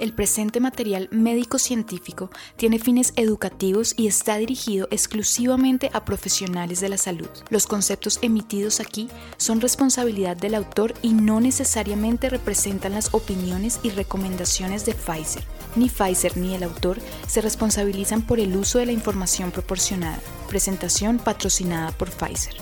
El 0.00 0.14
presente 0.14 0.60
material 0.60 1.08
médico-científico 1.12 2.30
tiene 2.56 2.78
fines 2.78 3.12
educativos 3.16 3.92
y 3.98 4.06
está 4.06 4.38
dirigido 4.38 4.88
exclusivamente 4.90 5.90
a 5.92 6.06
profesionales 6.06 6.80
de 6.80 6.88
la 6.88 6.96
salud. 6.96 7.28
Los 7.50 7.66
conceptos 7.66 8.18
emitidos 8.22 8.80
aquí 8.80 9.10
son 9.36 9.60
responsabilidad 9.60 10.38
del 10.38 10.54
autor 10.54 10.94
y 11.02 11.12
no 11.12 11.38
necesariamente 11.38 12.30
representan 12.30 12.94
las 12.94 13.12
opiniones 13.12 13.78
y 13.82 13.90
recomendaciones 13.90 14.86
de 14.86 14.94
Pfizer. 14.94 15.44
Ni 15.76 15.90
Pfizer 15.90 16.34
ni 16.38 16.54
el 16.54 16.62
autor 16.62 16.96
se 17.28 17.42
responsabilizan 17.42 18.22
por 18.22 18.40
el 18.40 18.56
uso 18.56 18.78
de 18.78 18.86
la 18.86 18.92
información 18.92 19.50
proporcionada. 19.50 20.18
Presentación 20.48 21.18
patrocinada 21.18 21.92
por 21.92 22.08
Pfizer. 22.08 22.56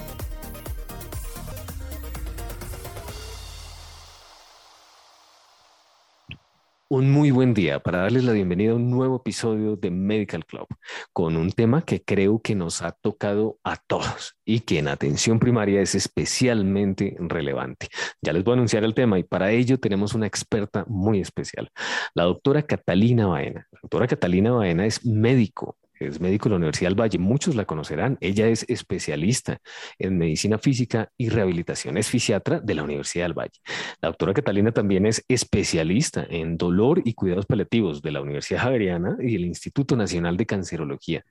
Un 6.99 7.13
muy 7.13 7.31
buen 7.31 7.55
día 7.55 7.79
para 7.79 7.99
darles 7.99 8.25
la 8.25 8.33
bienvenida 8.33 8.73
a 8.73 8.75
un 8.75 8.91
nuevo 8.91 9.19
episodio 9.19 9.77
de 9.77 9.89
Medical 9.89 10.45
Club 10.45 10.67
con 11.13 11.37
un 11.37 11.53
tema 11.53 11.83
que 11.83 12.03
creo 12.03 12.41
que 12.43 12.57
nos 12.57 12.83
ha 12.83 12.91
tocado 12.91 13.61
a 13.63 13.77
todos 13.77 14.35
y 14.45 14.59
que 14.59 14.81
en 14.81 14.89
atención 14.89 15.39
primaria 15.39 15.81
es 15.81 15.95
especialmente 15.95 17.17
relevante. 17.21 17.87
Ya 18.21 18.33
les 18.33 18.43
voy 18.43 18.55
a 18.55 18.55
anunciar 18.55 18.83
el 18.83 18.95
tema 18.95 19.17
y 19.17 19.23
para 19.23 19.53
ello 19.53 19.79
tenemos 19.79 20.15
una 20.15 20.27
experta 20.27 20.85
muy 20.89 21.21
especial, 21.21 21.71
la 22.15 22.25
doctora 22.25 22.65
Catalina 22.65 23.29
Baena. 23.29 23.69
La 23.71 23.79
doctora 23.81 24.09
Catalina 24.09 24.51
Baena 24.51 24.85
es 24.85 25.07
médico, 25.07 25.77
es 26.01 26.21
médico 26.21 26.45
de 26.45 26.51
la 26.51 26.57
Universidad 26.57 26.91
del 26.91 27.01
Valle, 27.01 27.19
muchos 27.19 27.55
la 27.55 27.65
conocerán. 27.65 28.19
Ella 28.21 28.49
es 28.49 28.65
especialista 28.69 29.61
en 29.99 30.19
medicina 30.19 30.59
física 30.59 31.11
y 31.17 31.29
rehabilitación, 31.29 31.97
es 31.97 32.09
fisiatra 32.09 32.61
de 32.61 32.75
la 32.75 32.83
Universidad 32.83 33.25
del 33.25 33.39
Valle. 33.39 33.61
La 34.01 34.09
doctora 34.09 34.35
Catalina 34.35 34.73
también 34.73 35.07
es 35.07 35.25
especialista 35.29 36.27
en 36.29 36.57
dolor 36.57 37.03
y 37.05 37.15
cuidados 37.15 37.47
paliativos 37.47 38.03
de 38.03 38.13
la 38.13 38.21
Universidad 38.21 38.63
Javeriana 38.63 39.17
y 39.21 39.37
el 39.37 39.45
Instituto 39.45 39.97
Nacional 39.97 40.37
de 40.37 40.47
Cancerología. 40.47 41.25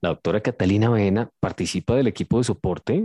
La 0.00 0.10
doctora 0.10 0.40
Catalina 0.40 0.88
Baena 0.88 1.30
participa 1.40 1.94
del 1.94 2.06
equipo 2.06 2.38
de 2.38 2.44
soporte 2.44 3.02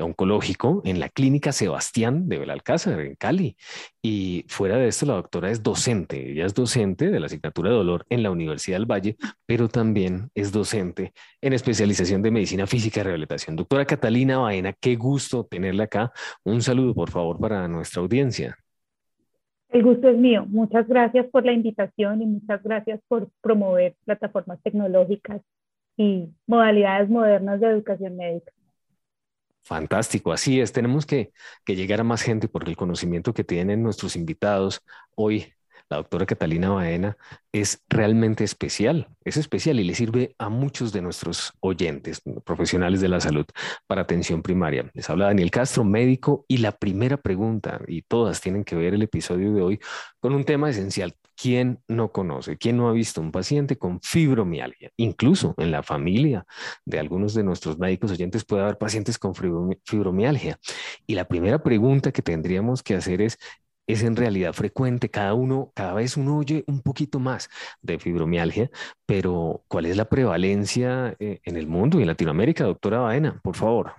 oncológico 0.00 0.82
en 0.84 1.00
la 1.00 1.08
clínica 1.08 1.52
Sebastián 1.52 2.28
de 2.28 2.38
Belalcázar, 2.38 3.00
en 3.00 3.14
Cali. 3.16 3.56
Y 4.02 4.44
fuera 4.48 4.76
de 4.76 4.88
esto, 4.88 5.06
la 5.06 5.14
doctora 5.14 5.50
es 5.50 5.62
docente. 5.62 6.32
Ella 6.32 6.46
es 6.46 6.54
docente 6.54 7.10
de 7.10 7.20
la 7.20 7.26
asignatura 7.26 7.70
de 7.70 7.76
dolor 7.76 8.06
en 8.08 8.22
la 8.22 8.30
Universidad 8.30 8.76
del 8.78 8.86
Valle, 8.86 9.16
pero 9.46 9.68
también 9.68 10.25
es 10.34 10.52
docente 10.52 11.12
en 11.40 11.52
especialización 11.52 12.22
de 12.22 12.30
medicina 12.30 12.66
física 12.66 13.00
y 13.00 13.02
rehabilitación. 13.04 13.56
Doctora 13.56 13.84
Catalina 13.84 14.38
Baena, 14.38 14.72
qué 14.72 14.96
gusto 14.96 15.44
tenerla 15.44 15.84
acá. 15.84 16.12
Un 16.44 16.62
saludo, 16.62 16.94
por 16.94 17.10
favor, 17.10 17.38
para 17.38 17.66
nuestra 17.68 18.02
audiencia. 18.02 18.56
El 19.68 19.82
gusto 19.82 20.08
es 20.08 20.16
mío. 20.16 20.46
Muchas 20.48 20.86
gracias 20.86 21.26
por 21.26 21.44
la 21.44 21.52
invitación 21.52 22.22
y 22.22 22.26
muchas 22.26 22.62
gracias 22.62 23.00
por 23.08 23.28
promover 23.40 23.96
plataformas 24.04 24.60
tecnológicas 24.62 25.40
y 25.96 26.28
modalidades 26.46 27.08
modernas 27.08 27.60
de 27.60 27.66
educación 27.68 28.16
médica. 28.16 28.52
Fantástico, 29.62 30.32
así 30.32 30.60
es. 30.60 30.72
Tenemos 30.72 31.06
que, 31.06 31.32
que, 31.64 31.74
llegar 31.74 32.00
a 32.00 32.04
más 32.04 32.22
gente 32.22 32.46
porque 32.46 32.70
el 32.70 32.76
conocimiento 32.76 33.34
que 33.34 33.42
tienen 33.42 33.82
nuestros 33.82 34.14
invitados 34.14 34.80
hoy 35.16 35.52
la 35.88 35.98
doctora 35.98 36.26
Catalina 36.26 36.70
Baena 36.70 37.16
es 37.52 37.82
realmente 37.88 38.44
especial, 38.44 39.08
es 39.24 39.36
especial 39.36 39.78
y 39.80 39.84
le 39.84 39.94
sirve 39.94 40.34
a 40.38 40.48
muchos 40.48 40.92
de 40.92 41.00
nuestros 41.00 41.52
oyentes, 41.60 42.22
profesionales 42.44 43.00
de 43.00 43.08
la 43.08 43.20
salud, 43.20 43.46
para 43.86 44.02
atención 44.02 44.42
primaria. 44.42 44.90
Les 44.94 45.08
habla 45.08 45.26
Daniel 45.26 45.50
Castro, 45.50 45.84
médico, 45.84 46.44
y 46.48 46.58
la 46.58 46.72
primera 46.72 47.16
pregunta, 47.16 47.80
y 47.86 48.02
todas 48.02 48.40
tienen 48.40 48.64
que 48.64 48.76
ver 48.76 48.94
el 48.94 49.02
episodio 49.02 49.52
de 49.54 49.62
hoy 49.62 49.80
con 50.20 50.34
un 50.34 50.44
tema 50.44 50.70
esencial. 50.70 51.14
¿Quién 51.36 51.80
no 51.86 52.12
conoce? 52.12 52.56
¿Quién 52.56 52.78
no 52.78 52.88
ha 52.88 52.92
visto 52.92 53.20
un 53.20 53.30
paciente 53.30 53.76
con 53.76 54.00
fibromialgia? 54.00 54.90
Incluso 54.96 55.54
en 55.58 55.70
la 55.70 55.82
familia 55.82 56.46
de 56.86 56.98
algunos 56.98 57.34
de 57.34 57.44
nuestros 57.44 57.78
médicos 57.78 58.10
oyentes 58.10 58.42
puede 58.44 58.62
haber 58.62 58.78
pacientes 58.78 59.18
con 59.18 59.34
fibromialgia. 59.84 60.58
Y 61.06 61.14
la 61.14 61.28
primera 61.28 61.62
pregunta 61.62 62.10
que 62.10 62.22
tendríamos 62.22 62.82
que 62.82 62.94
hacer 62.94 63.20
es, 63.20 63.38
es 63.86 64.02
en 64.02 64.16
realidad 64.16 64.52
frecuente. 64.52 65.08
Cada 65.08 65.34
uno, 65.34 65.70
cada 65.74 65.94
vez 65.94 66.16
uno 66.16 66.38
oye 66.38 66.64
un 66.66 66.80
poquito 66.80 67.18
más 67.18 67.48
de 67.82 67.98
fibromialgia, 67.98 68.70
pero 69.06 69.62
¿cuál 69.68 69.86
es 69.86 69.96
la 69.96 70.06
prevalencia 70.06 71.14
eh, 71.18 71.40
en 71.44 71.56
el 71.56 71.66
mundo 71.66 71.98
y 71.98 72.02
en 72.02 72.08
Latinoamérica, 72.08 72.64
doctora 72.64 73.00
Baena? 73.00 73.40
Por 73.42 73.56
favor. 73.56 73.92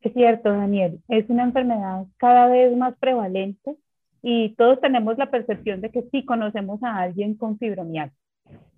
Es 0.00 0.12
cierto, 0.12 0.50
Daniel. 0.50 1.00
Es 1.08 1.28
una 1.30 1.44
enfermedad 1.44 2.04
cada 2.18 2.48
vez 2.48 2.76
más 2.76 2.94
prevalente 2.98 3.76
y 4.22 4.54
todos 4.56 4.80
tenemos 4.80 5.16
la 5.18 5.30
percepción 5.30 5.80
de 5.80 5.90
que 5.90 6.02
sí 6.10 6.24
conocemos 6.24 6.82
a 6.82 6.98
alguien 6.98 7.34
con 7.34 7.58
fibromialgia. 7.58 8.16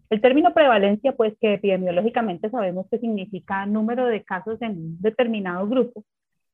El 0.09 0.21
término 0.21 0.55
prevalencia, 0.55 1.17
pues 1.17 1.35
que 1.41 1.55
epidemiológicamente 1.55 2.49
sabemos 2.49 2.87
que 2.91 2.99
significa 2.99 3.67
número 3.67 4.07
de 4.07 4.23
casos 4.23 4.63
en 4.63 4.71
un 4.73 5.01
determinado 5.01 5.67
grupo, 5.69 6.05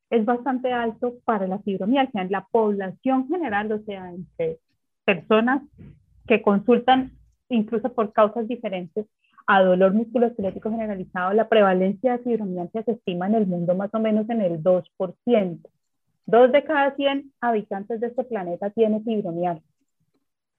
es 0.09 0.25
bastante 0.25 0.71
alto 0.71 1.15
para 1.25 1.47
la 1.47 1.59
fibromialgia 1.59 2.21
en 2.21 2.31
la 2.31 2.45
población 2.51 3.27
general, 3.27 3.71
o 3.71 3.79
sea, 3.83 4.11
entre 4.11 4.59
personas 5.05 5.63
que 6.27 6.41
consultan 6.41 7.11
incluso 7.49 7.93
por 7.93 8.13
causas 8.13 8.47
diferentes 8.47 9.05
a 9.45 9.61
dolor 9.61 9.93
musculoesquelético 9.93 10.69
generalizado, 10.71 11.33
la 11.33 11.49
prevalencia 11.49 12.13
de 12.13 12.23
fibromialgia 12.23 12.83
se 12.83 12.91
estima 12.91 13.27
en 13.27 13.35
el 13.35 13.47
mundo 13.47 13.75
más 13.75 13.93
o 13.93 13.99
menos 13.99 14.29
en 14.29 14.41
el 14.41 14.63
2%. 14.63 15.59
Dos 16.25 16.51
de 16.51 16.63
cada 16.63 16.95
100 16.95 17.33
habitantes 17.41 17.99
de 17.99 18.07
este 18.07 18.23
planeta 18.23 18.69
tienen 18.69 19.03
fibromialgia. 19.03 19.67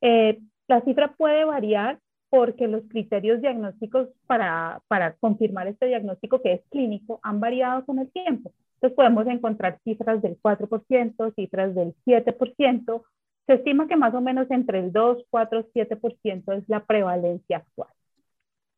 Eh, 0.03 0.39
la 0.69 0.83
cifra 0.83 1.15
puede 1.17 1.45
variar 1.45 1.99
porque 2.29 2.69
los 2.69 2.83
criterios 2.89 3.41
diagnósticos 3.41 4.09
para, 4.27 4.83
para 4.89 5.15
confirmar 5.15 5.69
este 5.69 5.87
diagnóstico 5.87 6.43
que 6.43 6.55
es 6.55 6.63
clínico 6.71 7.21
han 7.23 7.41
variado 7.41 7.87
con 7.87 7.99
el 7.99 8.11
tiempo. 8.11 8.53
Entonces 8.85 8.97
podemos 8.97 9.27
encontrar 9.29 9.81
cifras 9.83 10.21
del 10.21 10.39
4%, 10.43 11.35
cifras 11.37 11.75
del 11.75 11.95
7%. 12.05 13.03
Se 13.47 13.55
estima 13.55 13.89
que 13.89 13.97
más 13.97 14.13
o 14.13 14.21
menos 14.21 14.47
entre 14.51 14.79
el 14.79 14.93
2, 14.93 15.25
4, 15.31 15.69
7% 15.75 16.59
es 16.59 16.69
la 16.69 16.85
prevalencia 16.85 17.57
actual. 17.57 17.89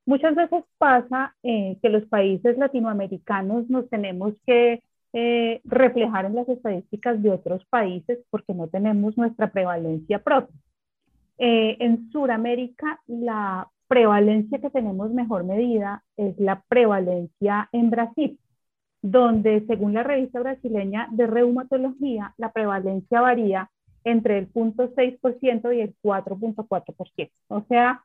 Muchas 0.05 0.37
veces 0.37 0.63
pasa 0.79 1.35
eh, 1.43 1.77
que 1.83 1.89
los 1.89 2.05
países 2.05 2.57
latinoamericanos 2.57 3.69
nos 3.69 3.91
tenemos 3.91 4.35
que 4.47 4.81
eh, 5.13 5.61
reflejar 5.65 6.27
en 6.27 6.37
las 6.37 6.49
estadísticas 6.49 7.21
de 7.21 7.33
otros 7.33 7.67
países 7.67 8.21
porque 8.31 8.55
no 8.55 8.69
tenemos 8.69 9.19
nuestra 9.19 9.51
prevalencia 9.51 10.21
propia. 10.21 10.55
Eh, 11.39 11.79
en 11.81 12.13
Sudamérica, 12.13 13.01
la 13.09 13.69
prevalencia 13.89 14.61
que 14.61 14.71
tenemos 14.71 15.11
mejor 15.11 15.43
medida 15.43 16.05
es 16.17 16.39
la 16.39 16.63
prevalencia 16.69 17.69
en 17.73 17.91
Brasil 17.91 18.39
donde 19.03 19.65
según 19.67 19.95
la 19.95 20.03
revista 20.03 20.41
brasileña 20.41 21.09
de 21.13 21.27
reumatología, 21.27 22.35
la 22.37 22.53
prevalencia 22.53 23.21
varía 23.21 23.71
entre 24.05 24.39
el 24.39 24.53
0.6% 24.53 25.77
y 25.77 25.81
el 25.81 25.95
4.4%. 26.03 27.31
O 27.49 27.65
sea, 27.69 28.03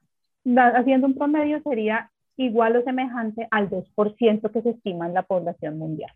haciendo 0.76 1.08
un 1.08 1.16
promedio 1.16 1.62
sería 1.62 2.12
igual 2.38 2.76
o 2.76 2.84
semejante 2.84 3.48
al 3.52 3.70
2% 3.70 4.52
que 4.52 4.62
se 4.62 4.70
estima 4.72 5.08
en 5.08 5.14
la 5.14 5.24
población 5.24 5.78
mundial. 5.78 6.12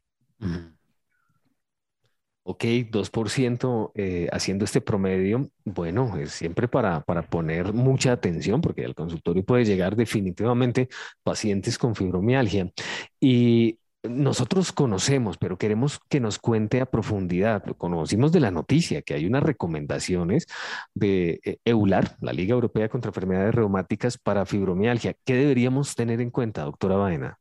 Ok, 2.48 2.64
2% 2.64 3.92
eh, 3.96 4.28
haciendo 4.32 4.66
este 4.66 4.82
promedio, 4.82 5.50
bueno, 5.64 6.16
es 6.18 6.32
siempre 6.32 6.68
para, 6.68 7.02
para 7.02 7.24
poner 7.24 7.74
mucha 7.74 8.12
atención 8.12 8.62
porque 8.62 8.86
al 8.86 8.94
consultorio 8.94 9.44
puede 9.44 9.66
llegar 9.66 9.96
definitivamente 9.96 10.88
pacientes 11.24 11.78
con 11.80 11.96
fibromialgia. 11.96 12.72
Y 13.20 13.80
nosotros 14.10 14.72
conocemos, 14.72 15.38
pero 15.38 15.58
queremos 15.58 16.00
que 16.10 16.20
nos 16.20 16.40
cuente 16.40 16.82
a 16.82 16.86
profundidad. 16.86 17.64
Conocimos 17.78 18.32
de 18.32 18.40
la 18.40 18.52
noticia 18.52 19.02
que 19.02 19.14
hay 19.14 19.26
unas 19.26 19.44
recomendaciones 19.44 20.48
de 20.94 21.40
eh, 21.44 21.58
EULAR, 21.66 22.16
la 22.22 22.34
Liga 22.34 22.54
Europea 22.54 22.90
contra 22.90 23.10
Enfermedades 23.10 23.56
Reumáticas 23.56 24.18
para 24.18 24.46
Fibromialgia. 24.46 25.16
¿Qué 25.26 25.36
deberíamos 25.36 25.96
tener 25.96 26.22
en 26.22 26.32
cuenta, 26.32 26.64
doctora 26.64 26.96
Baena? 26.96 27.38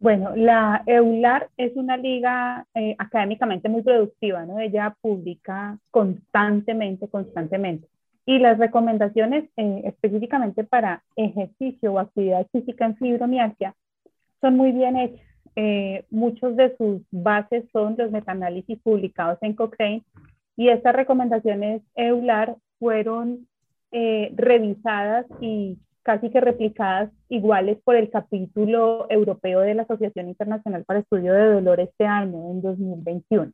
Bueno, 0.00 0.36
la 0.36 0.82
EULAR 0.86 1.50
es 1.56 1.74
una 1.74 1.96
liga 1.96 2.66
eh, 2.74 2.94
académicamente 2.98 3.68
muy 3.68 3.82
productiva, 3.82 4.46
¿no? 4.46 4.60
Ella 4.60 4.96
publica 5.00 5.76
constantemente, 5.90 7.08
constantemente. 7.08 7.88
Y 8.24 8.38
las 8.38 8.58
recomendaciones 8.58 9.50
eh, 9.56 9.82
específicamente 9.84 10.62
para 10.62 11.02
ejercicio 11.16 11.92
o 11.92 11.98
actividad 11.98 12.46
física 12.52 12.84
en 12.86 12.96
fibromialgia 12.96 13.74
son 14.40 14.56
muy 14.56 14.70
bien 14.70 14.96
hechas. 14.96 15.27
Eh, 15.56 16.04
muchos 16.10 16.56
de 16.56 16.76
sus 16.76 17.02
bases 17.10 17.64
son 17.72 17.96
los 17.98 18.10
metaanálisis 18.10 18.78
publicados 18.80 19.38
en 19.42 19.54
Cochrane 19.54 20.02
y 20.56 20.68
estas 20.68 20.94
recomendaciones 20.94 21.82
EULAR 21.94 22.56
fueron 22.78 23.46
eh, 23.92 24.32
revisadas 24.36 25.26
y 25.40 25.78
casi 26.02 26.30
que 26.30 26.40
replicadas 26.40 27.10
iguales 27.28 27.78
por 27.84 27.94
el 27.94 28.10
capítulo 28.10 29.06
europeo 29.10 29.60
de 29.60 29.74
la 29.74 29.82
Asociación 29.82 30.28
Internacional 30.28 30.84
para 30.84 31.00
Estudio 31.00 31.32
de 31.32 31.52
Dolor 31.52 31.80
este 31.80 32.06
año, 32.06 32.50
en 32.50 32.62
2021. 32.62 33.52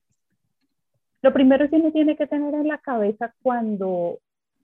Lo 1.23 1.32
primero 1.32 1.69
que 1.69 1.76
uno 1.76 1.91
tiene 1.91 2.17
que 2.17 2.26
tener 2.26 2.55
en 2.55 2.69
la 2.69 2.79
cabeza 2.79 3.35
cuando 3.43 4.19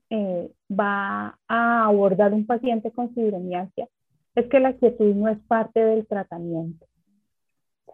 eh, 0.09 0.51
va 0.71 1.37
a 1.47 1.85
abordar 1.85 2.33
un 2.33 2.45
paciente 2.45 2.91
con 2.91 3.13
fibromialgia 3.13 3.87
es 4.35 4.45
que 4.47 4.59
la 4.59 4.73
quietud 4.73 5.15
no 5.15 5.27
es 5.27 5.39
parte 5.47 5.79
del 5.83 6.05
tratamiento. 6.05 6.85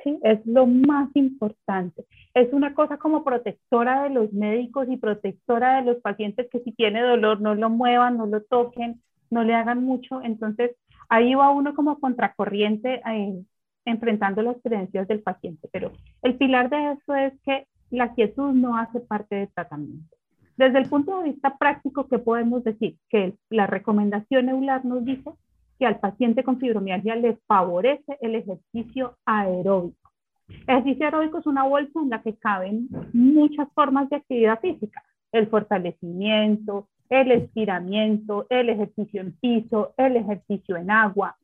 ¿Sí? 0.03 0.19
Es 0.23 0.45
lo 0.45 0.67
más 0.67 1.09
importante. 1.15 2.05
Es 2.33 2.51
una 2.53 2.73
cosa 2.73 2.97
como 2.97 3.23
protectora 3.23 4.03
de 4.03 4.09
los 4.09 4.33
médicos 4.33 4.87
y 4.89 4.97
protectora 4.97 5.77
de 5.77 5.91
los 5.91 5.97
pacientes 6.01 6.47
que 6.51 6.59
si 6.59 6.71
tiene 6.71 7.01
dolor 7.01 7.41
no 7.41 7.55
lo 7.55 7.69
muevan, 7.69 8.17
no 8.17 8.25
lo 8.25 8.41
toquen, 8.43 9.01
no 9.29 9.43
le 9.43 9.53
hagan 9.53 9.83
mucho. 9.83 10.21
Entonces, 10.21 10.71
ahí 11.09 11.35
va 11.35 11.49
uno 11.49 11.73
como 11.73 11.99
contracorriente 11.99 13.01
eh, 13.09 13.43
enfrentando 13.85 14.41
las 14.41 14.57
creencias 14.63 15.07
del 15.07 15.21
paciente. 15.21 15.69
Pero 15.71 15.91
el 16.21 16.35
pilar 16.35 16.69
de 16.69 16.93
eso 16.93 17.15
es 17.15 17.33
que 17.43 17.67
la 17.89 18.13
quietud 18.13 18.51
no 18.51 18.77
hace 18.77 18.99
parte 18.99 19.35
del 19.35 19.53
tratamiento. 19.53 20.15
Desde 20.57 20.79
el 20.79 20.89
punto 20.89 21.19
de 21.19 21.29
vista 21.29 21.55
práctico, 21.57 22.07
¿qué 22.07 22.17
podemos 22.17 22.63
decir? 22.63 22.97
Que 23.09 23.35
la 23.49 23.67
recomendación 23.67 24.49
EULAR 24.49 24.83
nos 24.85 25.05
dice 25.05 25.31
que 25.79 25.85
al 25.85 25.99
paciente 25.99 26.43
con 26.43 26.59
fibromialgia 26.59 27.15
le 27.15 27.37
favorece 27.47 28.17
el 28.21 28.35
ejercicio 28.35 29.17
aeróbico. 29.25 30.11
El 30.47 30.77
ejercicio 30.77 31.05
aeróbico 31.05 31.39
es 31.39 31.45
una 31.45 31.63
bolsa 31.63 31.99
en 32.01 32.09
la 32.09 32.21
que 32.21 32.35
caben 32.35 32.89
muchas 33.13 33.67
formas 33.73 34.09
de 34.09 34.17
actividad 34.17 34.59
física, 34.59 35.03
el 35.31 35.47
fortalecimiento, 35.47 36.87
el 37.09 37.31
estiramiento, 37.31 38.47
el 38.49 38.69
ejercicio 38.69 39.21
en 39.21 39.33
piso, 39.33 39.93
el 39.97 40.17
ejercicio 40.17 40.77
en 40.77 40.91
agua. 40.91 41.37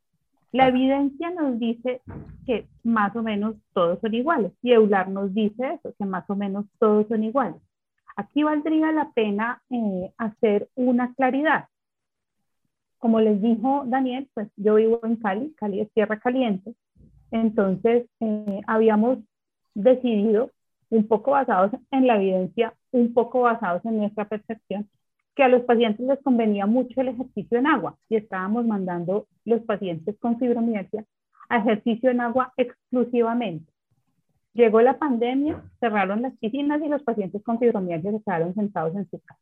La 0.51 0.68
evidencia 0.68 1.31
nos 1.31 1.59
dice 1.59 2.01
que 2.45 2.68
más 2.83 3.15
o 3.15 3.24
menos 3.24 3.56
todos 3.74 4.00
son 4.00 4.13
iguales 4.13 4.51
y 4.62 4.71
EULAR 4.71 5.09
nos 5.09 5.33
dice 5.33 5.74
eso, 5.74 5.94
que 5.97 6.06
más 6.06 6.30
o 6.30 6.35
menos 6.35 6.65
todos 6.80 7.07
son 7.07 7.24
iguales. 7.24 7.62
Aquí 8.15 8.44
valdría 8.44 8.91
la 8.91 9.12
pena 9.13 9.62
eh, 9.71 10.13
hacer 10.18 10.69
una 10.75 11.13
claridad. 11.15 11.65
Como 13.03 13.19
les 13.19 13.41
dijo 13.41 13.83
Daniel, 13.85 14.29
pues 14.33 14.47
yo 14.55 14.75
vivo 14.75 15.01
en 15.03 15.17
Cali, 15.17 15.53
Cali 15.57 15.81
es 15.81 15.91
tierra 15.91 16.21
caliente, 16.21 16.73
entonces 17.31 18.05
eh, 18.21 18.61
habíamos 18.65 19.17
decidido, 19.73 20.51
un 20.89 21.05
poco 21.09 21.31
basados 21.31 21.73
en 21.91 22.07
la 22.07 22.15
evidencia, 22.15 22.73
un 22.91 23.13
poco 23.13 23.41
basados 23.41 23.83
en 23.83 23.97
nuestra 23.97 24.29
percepción, 24.29 24.88
que 25.35 25.44
a 25.44 25.50
los 25.50 25.63
pacientes 25.63 26.07
les 26.07 26.21
convenía 26.21 26.65
mucho 26.65 27.01
el 27.01 27.09
ejercicio 27.09 27.59
en 27.59 27.67
agua 27.67 27.97
y 28.07 28.15
estábamos 28.15 28.65
mandando 28.65 29.27
los 29.44 29.59
pacientes 29.63 30.15
con 30.17 30.39
fibromialgia 30.39 31.03
a 31.49 31.57
ejercicio 31.57 32.09
en 32.09 32.21
agua 32.21 32.53
exclusivamente. 32.56 33.69
Llegó 34.53 34.79
la 34.79 34.97
pandemia, 34.97 35.61
cerraron 35.81 36.21
las 36.21 36.38
piscinas 36.38 36.81
y 36.81 36.88
los 36.88 37.03
pacientes 37.03 37.44
con 37.44 37.59
fibromialgia 37.59 38.13
se 38.13 38.23
quedaron 38.23 38.56
sentados 38.56 38.95
en 38.95 39.09
su 39.09 39.19
casa. 39.19 39.41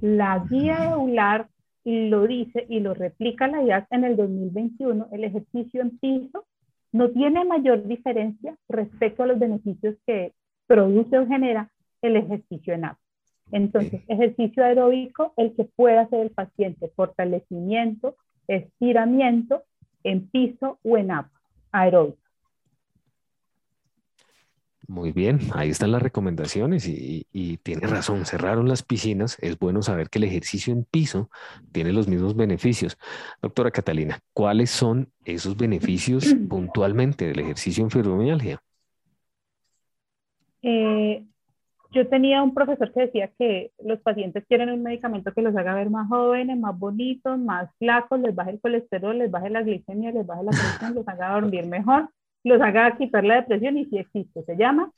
La 0.00 0.38
guía 0.48 0.92
EULAR 0.92 1.48
lo 1.84 2.26
dice 2.26 2.66
y 2.68 2.80
lo 2.80 2.94
replica 2.94 3.48
la 3.48 3.62
IAS 3.62 3.86
en 3.90 4.04
el 4.04 4.16
2021, 4.16 5.08
el 5.12 5.24
ejercicio 5.24 5.82
en 5.82 5.98
piso 5.98 6.44
no 6.92 7.10
tiene 7.10 7.44
mayor 7.44 7.86
diferencia 7.86 8.56
respecto 8.68 9.22
a 9.22 9.26
los 9.26 9.38
beneficios 9.38 9.96
que 10.06 10.32
produce 10.66 11.18
o 11.18 11.26
genera 11.26 11.70
el 12.02 12.16
ejercicio 12.16 12.74
en 12.74 12.84
agua. 12.84 12.98
Entonces, 13.50 14.02
ejercicio 14.08 14.64
aeróbico, 14.64 15.34
el 15.36 15.54
que 15.54 15.64
pueda 15.64 16.02
hacer 16.02 16.20
el 16.20 16.30
paciente, 16.30 16.90
fortalecimiento, 16.94 18.16
estiramiento 18.46 19.62
en 20.04 20.28
piso 20.28 20.78
o 20.82 20.96
en 20.96 21.10
agua, 21.10 21.40
aeróbico. 21.70 22.21
Muy 24.92 25.10
bien, 25.10 25.38
ahí 25.54 25.70
están 25.70 25.90
las 25.90 26.02
recomendaciones 26.02 26.86
y, 26.86 27.56
tiene 27.62 27.86
razón, 27.86 28.26
cerraron 28.26 28.68
las 28.68 28.82
piscinas, 28.82 29.38
es 29.40 29.58
bueno 29.58 29.80
saber 29.80 30.10
que 30.10 30.18
el 30.18 30.24
ejercicio 30.24 30.70
en 30.70 30.84
piso 30.84 31.30
tiene 31.72 31.94
los 31.94 32.08
mismos 32.08 32.36
beneficios. 32.36 32.98
Doctora 33.40 33.70
Catalina, 33.70 34.20
¿cuáles 34.34 34.68
son 34.68 35.08
esos 35.24 35.56
beneficios 35.56 36.34
puntualmente 36.50 37.26
del 37.26 37.38
ejercicio 37.38 37.82
en 37.82 37.90
fibromialgia? 37.90 38.60
Eh, 40.60 41.24
yo 41.92 42.08
tenía 42.08 42.42
un 42.42 42.52
profesor 42.52 42.92
que 42.92 43.00
decía 43.00 43.30
que 43.38 43.72
los 43.82 43.98
pacientes 44.00 44.44
quieren 44.46 44.68
un 44.68 44.82
medicamento 44.82 45.32
que 45.32 45.40
los 45.40 45.56
haga 45.56 45.74
ver 45.74 45.88
más 45.88 46.06
jóvenes, 46.10 46.58
más 46.58 46.78
bonitos, 46.78 47.38
más 47.38 47.70
flacos, 47.78 48.20
les 48.20 48.34
baje 48.34 48.50
el 48.50 48.60
colesterol, 48.60 49.16
les 49.16 49.30
baje 49.30 49.48
la 49.48 49.62
glicemia, 49.62 50.12
les 50.12 50.26
baje 50.26 50.42
la 50.42 50.50
presión, 50.50 50.94
los 50.96 51.08
haga 51.08 51.32
dormir 51.32 51.66
mejor 51.66 52.10
los 52.44 52.60
haga 52.60 52.96
quitar 52.96 53.24
la 53.24 53.36
depresión 53.36 53.78
y 53.78 53.86
si 53.86 53.98
existe, 53.98 54.42
se 54.44 54.56
llama 54.56 54.90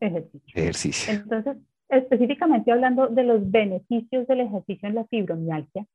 ejercicio. 0.00 0.52
Ejercicio. 0.54 1.12
Entonces, 1.12 1.56
específicamente 1.88 2.72
hablando 2.72 3.08
de 3.08 3.24
los 3.24 3.50
beneficios 3.50 4.26
del 4.26 4.40
ejercicio 4.40 4.88
en 4.88 4.94
la 4.94 5.04
fibromialgia, 5.04 5.86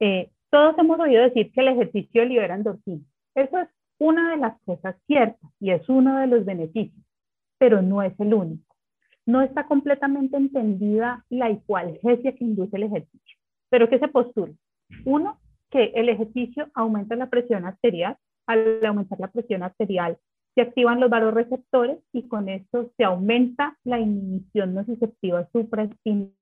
eh, 0.00 0.30
todos 0.50 0.76
hemos 0.78 0.98
oído 0.98 1.22
decir 1.22 1.52
que 1.52 1.60
el 1.60 1.68
ejercicio 1.68 2.24
libera 2.24 2.54
endorfina. 2.54 3.04
Eso 3.34 3.58
es 3.58 3.68
una 3.98 4.32
de 4.32 4.38
las 4.38 4.60
cosas 4.62 4.96
ciertas 5.06 5.50
y 5.60 5.70
es 5.70 5.88
uno 5.88 6.18
de 6.18 6.26
los 6.26 6.44
beneficios, 6.44 7.04
pero 7.58 7.82
no 7.82 8.02
es 8.02 8.18
el 8.18 8.34
único. 8.34 8.74
No 9.26 9.42
está 9.42 9.64
completamente 9.66 10.36
entendida 10.36 11.24
la 11.28 11.50
hipoalgesia 11.50 12.34
que 12.34 12.44
induce 12.44 12.76
el 12.76 12.84
ejercicio. 12.84 13.36
Pero 13.68 13.88
¿qué 13.88 13.98
se 13.98 14.08
postula? 14.08 14.52
Uno, 15.04 15.38
que 15.70 15.92
el 15.94 16.08
ejercicio 16.08 16.68
aumenta 16.74 17.14
la 17.14 17.30
presión 17.30 17.64
arterial, 17.64 18.16
al 18.50 18.84
aumentar 18.84 19.20
la 19.20 19.28
presión 19.28 19.62
arterial 19.62 20.18
se 20.54 20.62
activan 20.62 21.00
los 21.00 21.10
varoreceptores 21.10 21.98
y 22.12 22.26
con 22.26 22.48
esto 22.48 22.90
se 22.96 23.04
aumenta 23.04 23.78
la 23.84 24.00
inhibición 24.00 24.74
nociceptiva 24.74 25.48
supraespinal. 25.52 26.32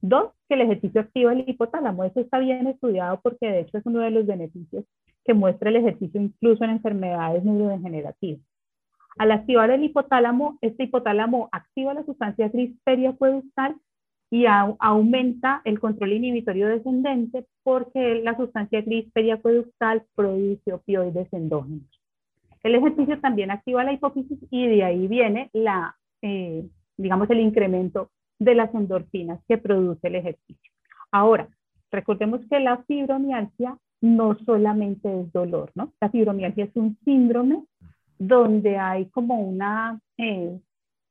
Dos, 0.00 0.30
que 0.48 0.54
el 0.54 0.60
ejercicio 0.60 1.00
activa 1.00 1.32
el 1.32 1.48
hipotálamo. 1.48 2.04
Eso 2.04 2.20
está 2.20 2.38
bien 2.38 2.68
estudiado 2.68 3.20
porque 3.20 3.48
de 3.48 3.60
hecho 3.60 3.78
es 3.78 3.86
uno 3.86 4.00
de 4.00 4.12
los 4.12 4.26
beneficios 4.26 4.84
que 5.24 5.34
muestra 5.34 5.70
el 5.70 5.76
ejercicio 5.76 6.20
incluso 6.20 6.62
en 6.62 6.70
enfermedades 6.70 7.44
neurodegenerativas. 7.44 8.40
Al 9.18 9.32
activar 9.32 9.70
el 9.70 9.82
hipotálamo, 9.82 10.58
este 10.60 10.84
hipotálamo 10.84 11.48
activa 11.50 11.94
la 11.94 12.04
sustancia 12.04 12.48
gris 12.48 12.78
periacueductal 12.84 13.74
y 14.30 14.44
aumenta 14.46 15.62
el 15.64 15.80
control 15.80 16.12
inhibitorio 16.12 16.68
descendente 16.68 17.46
porque 17.62 18.20
la 18.22 18.36
sustancia 18.36 18.82
gris 18.82 19.10
periacueductal 19.12 20.04
produce 20.14 20.72
opioides 20.72 21.32
endógenos. 21.32 21.86
El 22.62 22.74
ejercicio 22.74 23.18
también 23.20 23.50
activa 23.50 23.84
la 23.84 23.92
hipófisis 23.92 24.38
y 24.50 24.66
de 24.66 24.84
ahí 24.84 25.08
viene 25.08 25.48
la, 25.52 25.96
eh, 26.22 26.66
digamos, 26.96 27.30
el 27.30 27.40
incremento 27.40 28.10
de 28.38 28.54
las 28.54 28.74
endorfinas 28.74 29.40
que 29.48 29.58
produce 29.58 30.08
el 30.08 30.16
ejercicio. 30.16 30.72
Ahora, 31.10 31.48
recordemos 31.90 32.40
que 32.50 32.60
la 32.60 32.82
fibromialgia 32.84 33.78
no 34.00 34.36
solamente 34.44 35.20
es 35.20 35.32
dolor, 35.32 35.72
¿no? 35.74 35.92
La 36.00 36.10
fibromialgia 36.10 36.64
es 36.64 36.76
un 36.76 36.98
síndrome 37.04 37.64
donde 38.18 38.76
hay 38.76 39.06
como 39.06 39.40
una 39.40 40.00
eh, 40.18 40.58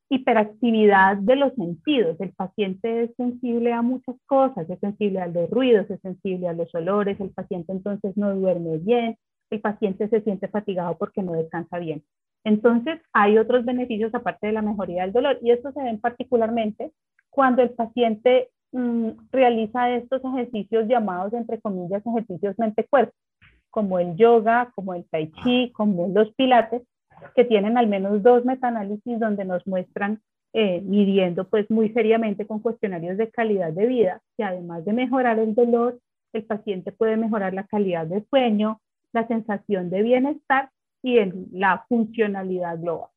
hiperactividad 0.10 1.18
de 1.18 1.36
los 1.36 1.54
sentidos. 1.54 2.20
El 2.20 2.32
paciente 2.34 3.04
es 3.04 3.16
sensible 3.16 3.74
a 3.74 3.82
muchas 3.82 4.16
cosas, 4.26 4.70
es 4.70 4.80
sensible 4.80 5.20
a 5.20 5.28
los 5.28 5.50
ruidos, 5.50 5.90
es 5.90 6.00
sensible 6.02 6.48
a 6.48 6.54
los 6.54 6.74
olores, 6.74 7.20
el 7.20 7.32
paciente 7.32 7.72
entonces 7.72 8.16
no 8.16 8.34
duerme 8.36 8.78
bien, 8.78 9.18
el 9.50 9.62
paciente 9.62 10.08
se 10.10 10.22
siente 10.22 10.48
fatigado 10.48 10.98
porque 10.98 11.22
no 11.22 11.34
descansa 11.34 11.80
bien. 11.80 12.04
Entonces, 12.44 13.02
hay 13.12 13.38
otros 13.38 13.66
beneficios 13.66 14.14
aparte 14.16 14.48
de 14.48 14.54
la 14.54 14.62
mejoría 14.62 15.04
del 15.04 15.12
dolor 15.12 15.38
y 15.42 15.52
esto 15.52 15.72
se 15.74 15.84
ven 15.84 16.00
particularmente 16.00 16.92
cuando 17.30 17.62
el 17.62 17.72
paciente 17.72 18.50
mm, 18.72 19.10
realiza 19.32 19.92
estos 19.92 20.22
ejercicios 20.24 20.88
llamados, 20.88 21.34
entre 21.34 21.60
comillas, 21.60 22.06
ejercicios 22.06 22.58
mente-cuerpo, 22.58 23.14
como 23.70 24.00
el 24.00 24.16
yoga, 24.16 24.72
como 24.76 24.94
el 24.94 25.06
tai 25.10 25.32
chi, 25.44 25.72
como 25.74 26.08
los 26.08 26.34
pilates, 26.36 26.84
que 27.36 27.46
tienen 27.46 27.78
al 27.78 27.88
menos 27.88 28.24
dos 28.24 28.46
metaanálisis 28.46 29.20
donde 29.20 29.46
nos 29.46 29.66
muestran, 29.68 30.22
eh, 30.54 30.82
midiendo 30.82 31.48
pues 31.50 31.70
muy 31.70 31.90
seriamente 31.90 32.48
con 32.48 32.60
cuestionarios 32.60 33.18
de 33.18 33.30
calidad 33.30 33.72
de 33.72 33.86
vida, 33.86 34.22
que 34.38 34.44
además 34.44 34.86
de 34.86 34.94
mejorar 34.94 35.40
el 35.40 35.54
dolor, 35.54 36.00
el 36.34 36.44
paciente 36.44 36.92
puede 36.92 37.18
mejorar 37.18 37.54
la 37.54 37.66
calidad 37.66 38.06
de 38.06 38.24
sueño, 38.30 38.82
la 39.14 39.28
sensación 39.28 39.90
de 39.90 40.02
bienestar 40.04 40.70
y 41.04 41.20
la 41.52 41.86
funcionalidad 41.88 42.80
global. 42.80 43.10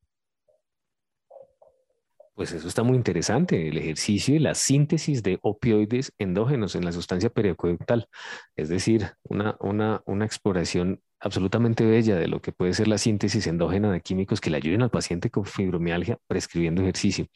Pues 2.35 2.53
eso 2.53 2.69
está 2.69 2.83
muy 2.83 2.97
interesante, 2.97 3.69
el 3.69 3.77
ejercicio 3.77 4.35
y 4.35 4.39
la 4.39 4.55
síntesis 4.55 5.23
de 5.23 5.39
opioides 5.43 6.15
endógenos 6.17 6.75
en 6.75 6.87
la 6.87 6.93
sustancia 6.93 7.29
periacueductal, 7.29 8.09
es 8.57 8.71
decir, 8.71 9.09
una, 9.25 9.57
una, 9.61 10.03
una 10.07 10.25
exploración 10.25 11.03
absolutamente 11.21 11.85
bella 11.85 12.17
de 12.17 12.29
lo 12.29 12.41
que 12.41 12.53
puede 12.53 12.73
ser 12.73 12.89
la 12.89 12.99
síntesis 12.99 13.47
endógena 13.47 13.93
de 13.93 14.01
químicos 14.01 14.41
que 14.41 14.51
le 14.51 14.57
ayuden 14.57 14.83
al 14.83 14.91
paciente 14.91 15.31
con 15.31 15.45
fibromialgia 15.45 16.19
prescribiendo 16.27 16.83
ejercicio. 16.83 17.27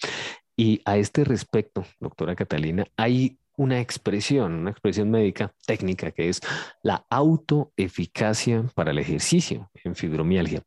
Y 0.56 0.80
a 0.84 0.96
este 0.96 1.24
respecto, 1.24 1.84
doctora 2.00 2.34
Catalina, 2.34 2.86
hay 2.96 3.38
una 3.56 3.80
expresión, 3.80 4.54
una 4.54 4.70
expresión 4.70 5.10
médica 5.10 5.52
técnica 5.66 6.10
que 6.10 6.28
es 6.28 6.40
la 6.82 7.04
autoeficacia 7.08 8.64
para 8.74 8.90
el 8.90 8.98
ejercicio 8.98 9.70
en 9.84 9.94
fibromialgia. 9.94 10.62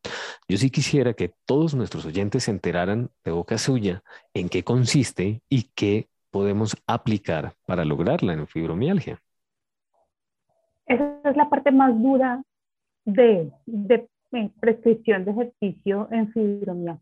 Yo 0.47 0.57
sí 0.57 0.69
quisiera 0.69 1.13
que 1.13 1.33
todos 1.45 1.75
nuestros 1.75 2.05
oyentes 2.05 2.45
se 2.45 2.51
enteraran 2.51 3.09
de 3.25 3.31
boca 3.31 3.57
suya 3.57 4.03
en 4.33 4.47
qué 4.47 4.63
consiste 4.63 5.41
y 5.49 5.63
qué 5.75 6.07
podemos 6.31 6.77
aplicar 6.85 7.53
para 7.65 7.85
lograrla 7.85 8.33
en 8.33 8.47
fibromialgia? 8.47 9.19
Esa 10.85 11.19
es 11.25 11.35
la 11.35 11.49
parte 11.49 11.71
más 11.71 11.99
dura 12.01 12.41
de, 13.07 13.51
de 13.65 14.07
eh, 14.33 14.49
prescripción 14.59 15.23
de 15.23 15.31
ejercicio 15.31 16.07
en 16.11 16.31
fibromialgia. 16.33 17.01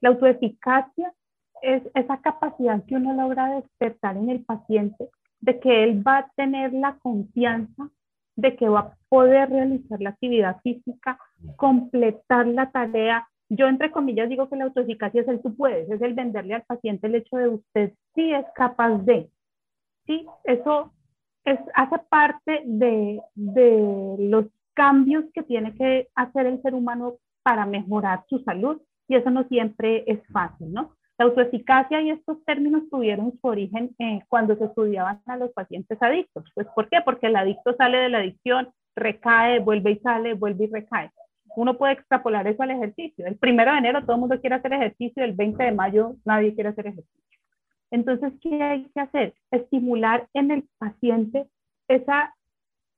La 0.00 0.08
autoeficacia 0.08 1.14
es 1.62 1.82
esa 1.94 2.20
capacidad 2.20 2.84
que 2.84 2.96
uno 2.96 3.14
logra 3.14 3.54
despertar 3.54 4.16
en 4.16 4.28
el 4.30 4.44
paciente 4.44 5.08
de 5.40 5.60
que 5.60 5.84
él 5.84 6.06
va 6.06 6.18
a 6.18 6.32
tener 6.36 6.72
la 6.72 6.98
confianza 6.98 7.88
de 8.34 8.56
que 8.56 8.68
va 8.68 8.80
a 8.80 8.96
poder 9.08 9.50
realizar 9.50 10.00
la 10.00 10.10
actividad 10.10 10.60
física, 10.62 11.18
completar 11.56 12.46
la 12.46 12.70
tarea. 12.70 13.28
Yo, 13.48 13.68
entre 13.68 13.92
comillas, 13.92 14.28
digo 14.28 14.48
que 14.48 14.56
la 14.56 14.64
autoeficacia 14.64 15.20
es 15.20 15.28
el 15.28 15.40
tú 15.40 15.54
puedes, 15.54 15.88
es 15.88 16.02
el 16.02 16.14
venderle 16.14 16.54
al 16.54 16.62
paciente 16.62 17.06
el 17.06 17.16
hecho 17.16 17.36
de 17.36 17.48
usted 17.48 17.92
sí 18.14 18.32
es 18.32 18.46
capaz 18.56 18.98
de. 18.98 19.30
Sí, 20.06 20.26
eso 20.44 20.92
es, 21.44 21.60
hace 21.74 21.98
parte 22.08 22.62
de, 22.64 23.20
de 23.34 24.16
los 24.18 24.46
cambios 24.74 25.24
que 25.34 25.42
tiene 25.42 25.74
que 25.74 26.08
hacer 26.14 26.46
el 26.46 26.60
ser 26.62 26.74
humano 26.74 27.14
para 27.42 27.66
mejorar 27.66 28.24
su 28.28 28.38
salud 28.40 28.80
y 29.08 29.16
eso 29.16 29.30
no 29.30 29.44
siempre 29.44 30.04
es 30.06 30.20
fácil, 30.32 30.72
¿no? 30.72 30.96
La 31.18 31.26
autoeficacia 31.26 32.00
y 32.00 32.10
estos 32.10 32.42
términos 32.44 32.84
tuvieron 32.90 33.38
su 33.40 33.46
origen 33.46 33.94
eh, 33.98 34.20
cuando 34.28 34.56
se 34.56 34.64
estudiaban 34.64 35.20
a 35.26 35.36
los 35.36 35.52
pacientes 35.52 35.98
adictos. 36.00 36.44
Pues, 36.54 36.66
¿Por 36.74 36.88
qué? 36.88 36.98
Porque 37.04 37.26
el 37.26 37.36
adicto 37.36 37.74
sale 37.76 37.98
de 37.98 38.08
la 38.08 38.18
adicción, 38.18 38.70
recae, 38.96 39.60
vuelve 39.60 39.92
y 39.92 39.98
sale, 39.98 40.34
vuelve 40.34 40.64
y 40.64 40.68
recae. 40.68 41.10
Uno 41.54 41.76
puede 41.76 41.92
extrapolar 41.92 42.46
eso 42.46 42.62
al 42.62 42.70
ejercicio. 42.70 43.26
El 43.26 43.36
primero 43.36 43.72
de 43.72 43.78
enero 43.78 44.02
todo 44.02 44.14
el 44.14 44.20
mundo 44.20 44.40
quiere 44.40 44.56
hacer 44.56 44.72
ejercicio, 44.72 45.22
el 45.22 45.34
20 45.34 45.62
de 45.62 45.72
mayo 45.72 46.16
nadie 46.24 46.54
quiere 46.54 46.70
hacer 46.70 46.86
ejercicio. 46.86 47.22
Entonces, 47.90 48.32
¿qué 48.40 48.62
hay 48.62 48.90
que 48.94 49.00
hacer? 49.00 49.34
Estimular 49.50 50.26
en 50.32 50.50
el 50.50 50.64
paciente 50.78 51.46
esa, 51.88 52.34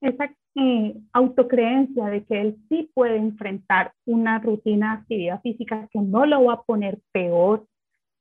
esa 0.05 0.31
eh, 0.57 0.97
autocreencia 1.13 2.07
de 2.07 2.25
que 2.25 2.41
él 2.41 2.57
sí 2.69 2.91
puede 2.95 3.17
enfrentar 3.17 3.93
una 4.05 4.39
rutina 4.39 4.91
de 4.91 5.01
actividad 5.01 5.41
física 5.43 5.89
que 5.93 6.01
no 6.01 6.27
lo 6.27 6.45
va 6.45 6.55
a 6.55 6.63
poner 6.63 7.01
peor, 7.13 7.67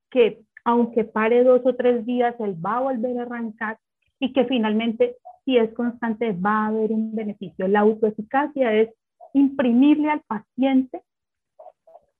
que 0.09 0.41
aunque 0.65 1.03
pare 1.03 1.43
dos 1.43 1.61
o 1.65 1.75
tres 1.75 2.05
días, 2.05 2.35
él 2.39 2.55
va 2.65 2.77
a 2.77 2.81
volver 2.81 3.19
a 3.19 3.23
arrancar 3.23 3.77
y 4.19 4.31
que 4.31 4.45
finalmente, 4.45 5.17
si 5.43 5.57
es 5.57 5.73
constante, 5.73 6.31
va 6.31 6.63
a 6.63 6.67
haber 6.67 6.91
un 6.91 7.13
beneficio. 7.13 7.67
La 7.67 7.81
autoeficacia 7.81 8.73
es 8.73 8.89
imprimirle 9.33 10.09
al 10.09 10.21
paciente 10.21 11.01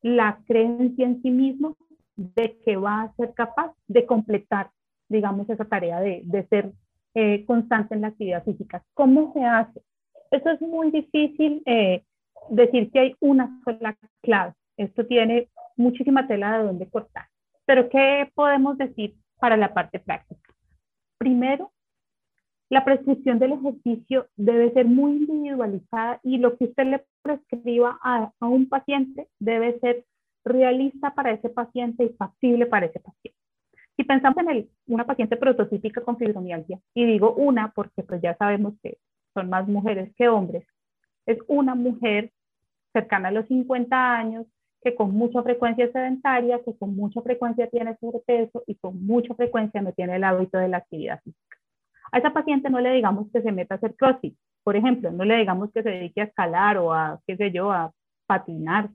la 0.02 0.40
creencia 0.46 1.06
en 1.06 1.22
sí 1.22 1.32
mismo 1.32 1.78
de 2.18 2.58
que 2.66 2.76
va 2.76 3.04
a 3.04 3.16
ser 3.16 3.34
capaz 3.34 3.74
de 3.88 4.06
completar, 4.06 4.72
digamos, 5.08 5.50
esa 5.50 5.64
tarea 5.64 6.02
de, 6.02 6.22
de 6.26 6.46
ser 6.48 6.74
eh, 7.16 7.46
constante 7.46 7.96
en 7.96 8.02
la 8.02 8.08
actividad 8.08 8.44
física. 8.44 8.84
¿Cómo 8.94 9.32
se 9.34 9.44
hace? 9.44 9.82
Eso 10.32 10.50
es 10.50 10.62
muy 10.62 10.92
difícil 10.92 11.62
eh, 11.66 12.04
decir 12.50 12.92
que 12.92 13.00
hay 13.00 13.16
una 13.20 13.62
sola 13.64 13.96
clave. 14.22 14.54
Esto 14.78 15.06
tiene 15.06 15.50
muchísima 15.78 16.28
tela 16.28 16.58
de 16.58 16.64
donde 16.66 16.90
cortar. 16.90 17.28
Pero 17.66 17.90
¿qué 17.90 18.32
podemos 18.34 18.78
decir 18.78 19.16
para 19.40 19.58
la 19.58 19.74
parte 19.74 20.00
práctica? 20.00 20.54
Primero, 21.18 21.72
la 22.70 22.84
prescripción 22.84 23.38
del 23.38 23.54
ejercicio 23.54 24.28
debe 24.36 24.74
ser 24.74 24.86
muy 24.86 25.18
individualizada 25.18 26.20
y 26.24 26.40
lo 26.40 26.58
que 26.58 26.66
usted 26.66 26.86
le 26.86 27.06
prescriba 27.22 28.00
a, 28.02 28.32
a, 28.40 28.48
un 28.48 28.68
paciente 28.68 29.28
debe 29.40 29.80
ser 29.80 30.06
realista 30.44 31.14
para 31.14 31.32
ese 31.32 31.50
paciente 31.50 32.06
y 32.06 32.10
factible 32.10 32.66
para 32.66 32.88
ese 32.88 33.00
paciente. 33.00 33.43
Si 33.96 34.04
pensamos 34.04 34.44
en 34.48 34.70
una 34.88 35.06
paciente 35.06 35.38
prototípica 35.38 36.02
con 36.02 36.18
fibromialgia, 36.18 36.80
y 36.94 37.06
digo 37.06 37.34
una 37.34 37.72
porque 37.72 38.04
pues 38.04 38.22
ya 38.22 38.36
sabemos 38.38 38.74
que 38.82 38.98
son 39.34 39.50
más 39.50 39.68
mujeres 39.68 40.14
que 40.16 40.28
hombres, 40.28 40.66
es 41.26 41.38
una 41.48 41.76
mujer 41.76 42.32
cercana 42.92 43.30
a 43.30 43.32
los 43.32 43.48
50 43.48 44.16
años 44.16 44.46
que 44.82 44.96
con 44.96 45.12
mucha 45.12 45.42
frecuencia 45.44 45.86
es 45.86 45.92
sedentaria, 45.92 46.62
que 46.64 46.76
con 46.76 46.96
mucha 46.96 47.22
frecuencia 47.22 47.70
tiene 47.70 47.96
sobrepeso 47.98 48.64
y 48.68 48.76
con 48.76 49.06
mucha 49.06 49.34
frecuencia 49.34 49.82
no 49.82 49.94
tiene 49.94 50.18
el 50.18 50.24
hábito 50.24 50.58
de 50.58 50.68
la 50.68 50.78
actividad 50.78 51.22
física. 51.24 51.58
A 52.12 52.20
esa 52.20 52.34
paciente 52.34 52.70
no 52.70 52.80
le 52.80 52.92
digamos 52.92 53.32
que 53.32 53.42
se 53.42 53.52
meta 53.52 53.76
a 53.76 53.78
hacer 53.78 53.96
crossfit, 53.96 54.38
por 54.64 54.76
ejemplo, 54.76 55.12
no 55.12 55.26
le 55.26 55.38
digamos 55.38 55.72
que 55.72 55.84
se 55.84 55.90
dedique 55.90 56.22
a 56.22 56.26
escalar 56.26 56.78
o 56.78 56.94
a, 56.94 57.20
qué 57.28 57.36
sé 57.36 57.52
yo, 57.52 57.72
a 57.72 57.92
patinar. 58.26 58.90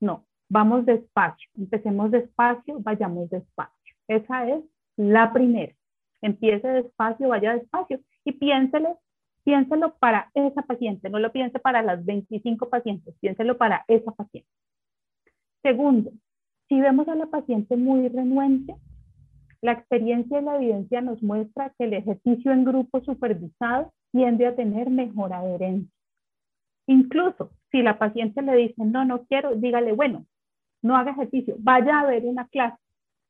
No, 0.00 0.24
vamos 0.48 0.86
despacio, 0.86 1.48
empecemos 1.56 2.10
despacio, 2.10 2.78
vayamos 2.80 3.28
despacio. 3.30 3.77
Esa 4.08 4.48
es 4.48 4.64
la 4.96 5.32
primera. 5.32 5.74
Empiece 6.20 6.66
despacio, 6.66 7.28
vaya 7.28 7.54
despacio 7.54 8.00
y 8.24 8.32
piénselo, 8.32 8.98
piénselo 9.44 9.94
para 9.98 10.30
esa 10.34 10.62
paciente, 10.62 11.08
no 11.08 11.18
lo 11.18 11.30
piense 11.30 11.58
para 11.58 11.82
las 11.82 12.04
25 12.04 12.68
pacientes, 12.68 13.14
piénselo 13.20 13.56
para 13.56 13.84
esa 13.86 14.10
paciente. 14.10 14.50
Segundo, 15.62 16.10
si 16.68 16.80
vemos 16.80 17.08
a 17.08 17.14
la 17.14 17.26
paciente 17.26 17.76
muy 17.76 18.08
renuente, 18.08 18.74
la 19.60 19.72
experiencia 19.72 20.40
y 20.40 20.44
la 20.44 20.56
evidencia 20.56 21.00
nos 21.00 21.22
muestra 21.22 21.72
que 21.78 21.84
el 21.84 21.94
ejercicio 21.94 22.52
en 22.52 22.64
grupo 22.64 23.00
supervisado 23.00 23.92
tiende 24.12 24.46
a 24.46 24.54
tener 24.54 24.90
mejor 24.90 25.32
adherencia. 25.32 25.90
Incluso 26.86 27.50
si 27.70 27.82
la 27.82 27.98
paciente 27.98 28.40
le 28.42 28.54
dice, 28.56 28.84
no, 28.84 29.04
no 29.04 29.24
quiero, 29.26 29.54
dígale, 29.54 29.92
bueno, 29.92 30.26
no 30.82 30.96
haga 30.96 31.12
ejercicio, 31.12 31.56
vaya 31.58 32.00
a 32.00 32.06
ver 32.06 32.24
una 32.24 32.46
clase. 32.48 32.78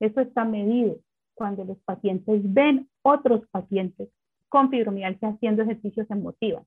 Eso 0.00 0.20
está 0.20 0.44
medido 0.44 0.96
cuando 1.34 1.64
los 1.64 1.78
pacientes 1.78 2.40
ven 2.52 2.88
otros 3.02 3.42
pacientes 3.50 4.08
con 4.48 4.70
fibromialgia 4.70 5.28
haciendo 5.28 5.62
ejercicios 5.62 6.06
se 6.06 6.14
motivan. 6.14 6.64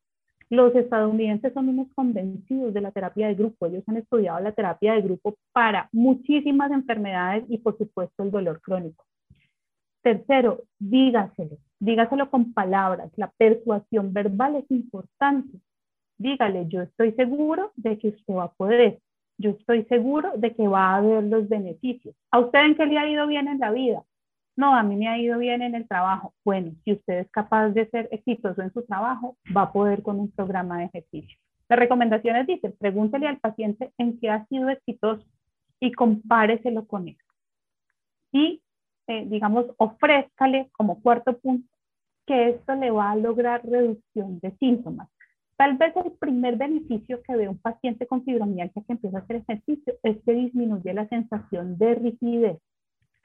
Los 0.50 0.76
estadounidenses 0.76 1.54
son 1.54 1.70
unos 1.70 1.88
convencidos 1.96 2.74
de 2.74 2.82
la 2.82 2.92
terapia 2.92 3.28
de 3.28 3.36
grupo. 3.36 3.66
Ellos 3.66 3.84
han 3.88 3.98
estudiado 3.98 4.40
la 4.42 4.52
terapia 4.52 4.94
de 4.94 5.02
grupo 5.02 5.38
para 5.54 5.88
muchísimas 5.94 6.72
enfermedades 6.72 7.46
y 7.48 7.58
por 7.58 7.78
supuesto 7.78 8.24
el 8.24 8.32
dolor 8.32 8.60
crónico. 8.62 9.06
Tercero, 10.02 10.64
dígaselo. 10.78 11.58
Dígaselo 11.80 12.30
con 12.30 12.54
palabras. 12.54 13.12
La 13.16 13.32
persuasión 13.38 14.12
verbal 14.12 14.58
es 14.58 14.70
importante. 14.72 15.58
Dígale, 16.18 16.68
yo 16.68 16.82
estoy 16.82 17.14
seguro 17.14 17.72
de 17.76 17.98
que 17.98 18.10
usted 18.10 18.34
va 18.34 18.44
a 18.46 18.52
poder. 18.52 19.00
Yo 19.42 19.52
estoy 19.52 19.86
seguro 19.86 20.32
de 20.38 20.54
que 20.54 20.68
va 20.68 20.92
a 20.92 20.98
haber 20.98 21.24
los 21.24 21.50
beneficios. 21.50 22.16
¿A 22.30 22.40
usted 22.40 22.60
en 22.60 22.76
qué 22.76 22.86
le 22.86 23.00
ha 23.00 23.10
ido 23.10 23.26
bien 23.26 23.48
en 23.48 23.58
la 23.60 23.72
vida? 23.72 24.04
No, 24.56 24.76
a 24.76 24.84
mí 24.84 24.96
me 24.96 25.08
ha 25.08 25.18
ido 25.18 25.40
bien 25.40 25.64
en 25.64 25.74
el 25.74 25.88
trabajo. 25.88 26.34
Bueno, 26.46 26.74
si 26.84 26.94
usted 26.94 27.20
es 27.22 27.32
capaz 27.32 27.70
de 27.70 27.90
ser 27.90 28.08
exitoso 28.12 28.62
en 28.62 28.72
su 28.72 28.84
trabajo, 28.84 29.38
va 29.56 29.64
a 29.64 29.72
poder 29.72 30.04
con 30.04 30.20
un 30.20 30.30
programa 30.30 30.78
de 30.78 30.86
ejercicio. 30.86 31.38
Las 31.68 31.80
recomendaciones 31.80 32.46
dicen, 32.46 32.76
pregúntele 32.78 33.28
al 33.28 33.40
paciente 33.40 33.92
en 33.98 34.20
qué 34.20 34.30
ha 34.30 34.46
sido 34.46 34.70
exitoso 34.70 35.26
y 35.80 35.92
compáreselo 35.92 36.86
con 36.86 37.08
él. 37.08 37.18
Y, 38.32 38.62
eh, 39.08 39.26
digamos, 39.26 39.66
ofrézcale 39.78 40.70
como 40.74 41.02
cuarto 41.02 41.36
punto 41.40 41.68
que 42.28 42.50
esto 42.50 42.76
le 42.76 42.92
va 42.92 43.12
a 43.12 43.16
lograr 43.16 43.66
reducción 43.66 44.40
de 44.40 44.52
síntomas. 44.58 45.10
Tal 45.62 45.78
vez 45.78 45.96
el 45.96 46.14
primer 46.14 46.56
beneficio 46.56 47.22
que 47.22 47.36
ve 47.36 47.48
un 47.48 47.60
paciente 47.60 48.08
con 48.08 48.24
fibromialgia 48.24 48.82
que 48.82 48.94
empieza 48.94 49.20
a 49.20 49.22
hacer 49.22 49.36
ejercicio 49.36 49.94
es 50.02 50.18
que 50.26 50.34
disminuye 50.34 50.92
la 50.92 51.08
sensación 51.08 51.78
de 51.78 51.94
rigidez 51.94 52.58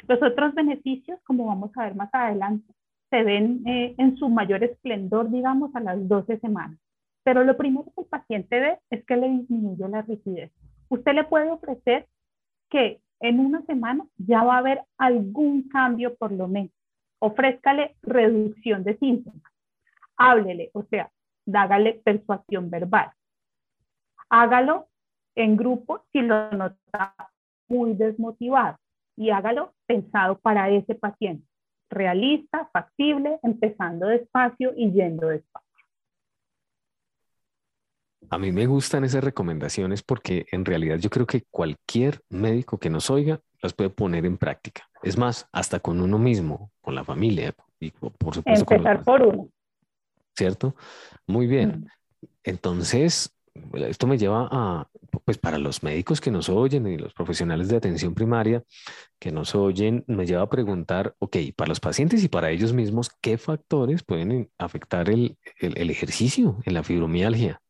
los 0.06 0.22
otros 0.22 0.54
beneficios, 0.54 1.18
como 1.24 1.46
vamos 1.46 1.70
a 1.76 1.84
ver 1.84 1.94
más 1.94 2.10
adelante, 2.12 2.70
se 3.08 3.22
ven 3.22 3.62
eh, 3.66 3.94
en 3.96 4.18
su 4.18 4.28
mayor 4.28 4.62
esplendor, 4.64 5.30
digamos, 5.30 5.74
a 5.74 5.80
las 5.80 6.06
12 6.06 6.38
semanas. 6.40 6.78
Pero 7.24 7.42
lo 7.42 7.56
primero 7.56 7.86
que 7.94 8.02
el 8.02 8.06
paciente 8.06 8.60
ve 8.60 8.78
es 8.90 9.02
que 9.06 9.16
le 9.16 9.30
disminuye 9.30 9.88
la 9.88 10.02
rigidez. 10.02 10.52
Usted 10.90 11.14
le 11.14 11.24
puede 11.24 11.50
ofrecer 11.50 12.06
que 12.68 13.00
en 13.20 13.40
una 13.40 13.62
semana 13.62 14.04
ya 14.18 14.44
va 14.44 14.56
a 14.56 14.58
haber 14.58 14.82
algún 14.98 15.70
cambio 15.70 16.14
por 16.16 16.32
lo 16.32 16.48
menos. 16.48 16.72
Ofrézcale 17.18 17.96
reducción 18.02 18.84
de 18.84 18.98
síntomas. 18.98 19.42
Háblele, 20.18 20.70
o 20.74 20.82
sea, 20.84 21.10
dágale 21.46 22.02
persuasión 22.04 22.68
verbal. 22.68 23.12
Hágalo 24.28 24.88
en 25.34 25.56
grupo 25.56 26.04
si 26.12 26.20
lo 26.20 26.50
nota 26.50 27.14
muy 27.68 27.94
desmotivado 27.94 28.76
y 29.16 29.30
hágalo 29.30 29.72
pensado 29.86 30.38
para 30.38 30.68
ese 30.70 30.94
paciente. 30.94 31.46
Realista, 31.88 32.68
factible, 32.72 33.38
empezando 33.42 34.08
despacio 34.08 34.72
y 34.76 34.90
yendo 34.90 35.28
despacio. 35.28 35.66
A 38.28 38.38
mí 38.38 38.50
me 38.50 38.66
gustan 38.66 39.04
esas 39.04 39.22
recomendaciones 39.22 40.02
porque 40.02 40.46
en 40.50 40.64
realidad 40.64 40.98
yo 40.98 41.10
creo 41.10 41.26
que 41.26 41.44
cualquier 41.48 42.20
médico 42.28 42.78
que 42.78 42.90
nos 42.90 43.08
oiga 43.08 43.40
las 43.62 43.72
puede 43.72 43.90
poner 43.90 44.26
en 44.26 44.36
práctica. 44.36 44.82
Es 45.02 45.16
más, 45.16 45.48
hasta 45.52 45.78
con 45.78 46.00
uno 46.00 46.18
mismo, 46.18 46.72
con 46.80 46.96
la 46.96 47.04
familia 47.04 47.54
y 47.78 47.92
por 47.92 48.34
supuesto. 48.34 48.74
Empezar 48.74 49.04
por 49.04 49.22
uno. 49.22 49.48
¿Cierto? 50.36 50.76
Muy 51.26 51.46
bien. 51.46 51.88
Entonces, 52.44 53.34
esto 53.74 54.06
me 54.06 54.18
lleva 54.18 54.48
a 54.50 54.88
pues 55.24 55.38
para 55.38 55.58
los 55.58 55.82
médicos 55.82 56.20
que 56.20 56.30
nos 56.30 56.48
oyen 56.48 56.86
y 56.86 56.98
los 56.98 57.14
profesionales 57.14 57.68
de 57.68 57.76
atención 57.76 58.14
primaria 58.14 58.62
que 59.18 59.32
nos 59.32 59.54
oyen, 59.54 60.04
me 60.06 60.26
lleva 60.26 60.42
a 60.42 60.48
preguntar, 60.48 61.14
ok, 61.18 61.36
para 61.56 61.68
los 61.68 61.80
pacientes 61.80 62.22
y 62.22 62.28
para 62.28 62.50
ellos 62.50 62.72
mismos, 62.72 63.10
¿qué 63.20 63.38
factores 63.38 64.04
pueden 64.04 64.50
afectar 64.58 65.08
el, 65.08 65.36
el, 65.58 65.90
ejercicio 65.90 66.58
en 66.64 66.74
la 66.74 66.82
fibromialgia? 66.82 67.60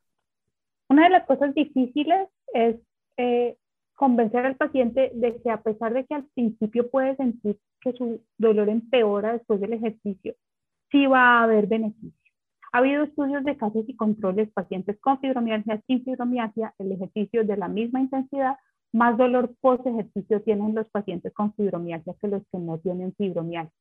Una 0.88 1.04
de 1.04 1.10
las 1.10 1.26
cosas 1.26 1.54
difíciles 1.54 2.28
es 2.52 2.76
eh, 3.16 3.56
convencer 3.94 4.44
al 4.44 4.56
paciente 4.56 5.10
de 5.14 5.40
que 5.40 5.50
a 5.50 5.62
pesar 5.62 5.94
de 5.94 6.04
que 6.04 6.14
al 6.14 6.26
principio 6.34 6.90
puede 6.90 7.16
sentir 7.16 7.58
que 7.80 7.92
su 7.92 8.22
dolor 8.36 8.68
empeora 8.68 9.32
después 9.32 9.60
del 9.60 9.72
ejercicio, 9.72 10.34
sí 10.90 11.06
va 11.06 11.38
a 11.38 11.42
haber 11.44 11.66
beneficio. 11.66 12.25
Ha 12.72 12.78
habido 12.78 13.04
estudios 13.04 13.44
de 13.44 13.56
casos 13.56 13.84
y 13.88 13.96
controles 13.96 14.50
pacientes 14.52 14.98
con 15.00 15.18
fibromialgia, 15.20 15.80
sin 15.86 16.04
fibromialgia, 16.04 16.74
el 16.78 16.92
ejercicio 16.92 17.44
de 17.44 17.56
la 17.56 17.68
misma 17.68 18.00
intensidad, 18.00 18.56
más 18.92 19.16
dolor 19.16 19.54
post 19.60 19.86
ejercicio 19.86 20.42
tienen 20.42 20.74
los 20.74 20.88
pacientes 20.90 21.32
con 21.32 21.54
fibromialgia 21.54 22.14
que 22.20 22.28
los 22.28 22.42
que 22.50 22.58
no 22.58 22.78
tienen 22.78 23.14
fibromialgia. 23.14 23.72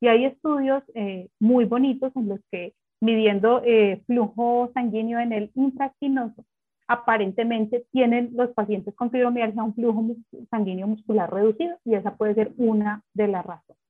Y 0.00 0.08
hay 0.08 0.24
estudios 0.26 0.82
eh, 0.94 1.28
muy 1.40 1.64
bonitos 1.64 2.14
en 2.16 2.28
los 2.28 2.40
que 2.50 2.74
midiendo 3.00 3.62
eh, 3.64 4.02
flujo 4.06 4.70
sanguíneo 4.74 5.18
en 5.20 5.32
el 5.32 5.50
intraquinoso, 5.54 6.44
aparentemente 6.86 7.86
tienen 7.92 8.30
los 8.34 8.50
pacientes 8.52 8.94
con 8.94 9.10
fibromialgia 9.10 9.62
un 9.62 9.74
flujo 9.74 10.04
sanguíneo 10.50 10.86
muscular 10.86 11.32
reducido 11.32 11.78
y 11.84 11.94
esa 11.94 12.16
puede 12.16 12.34
ser 12.34 12.52
una 12.56 13.02
de 13.14 13.28
las 13.28 13.44
razones. 13.44 13.83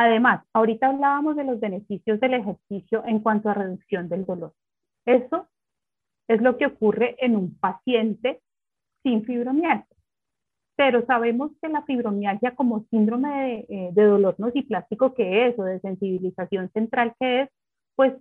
Además, 0.00 0.44
ahorita 0.52 0.90
hablábamos 0.90 1.34
de 1.34 1.42
los 1.42 1.58
beneficios 1.58 2.20
del 2.20 2.34
ejercicio 2.34 3.02
en 3.04 3.18
cuanto 3.18 3.48
a 3.48 3.54
reducción 3.54 4.08
del 4.08 4.24
dolor. 4.24 4.54
Eso 5.04 5.48
es 6.28 6.40
lo 6.40 6.56
que 6.56 6.66
ocurre 6.66 7.16
en 7.18 7.34
un 7.34 7.58
paciente 7.58 8.40
sin 9.02 9.24
fibromialgia. 9.24 9.96
Pero 10.76 11.04
sabemos 11.04 11.50
que 11.60 11.68
la 11.68 11.82
fibromialgia 11.82 12.54
como 12.54 12.86
síndrome 12.90 13.66
de, 13.68 13.88
eh, 13.88 13.90
dolor 13.92 14.36
nociplástico 14.38 15.14
que 15.14 15.48
es 15.48 15.58
o 15.58 15.64
de 15.64 15.80
sensibilización 15.80 16.70
central 16.70 17.16
que 17.18 17.40
es, 17.42 17.48
pues 17.96 18.14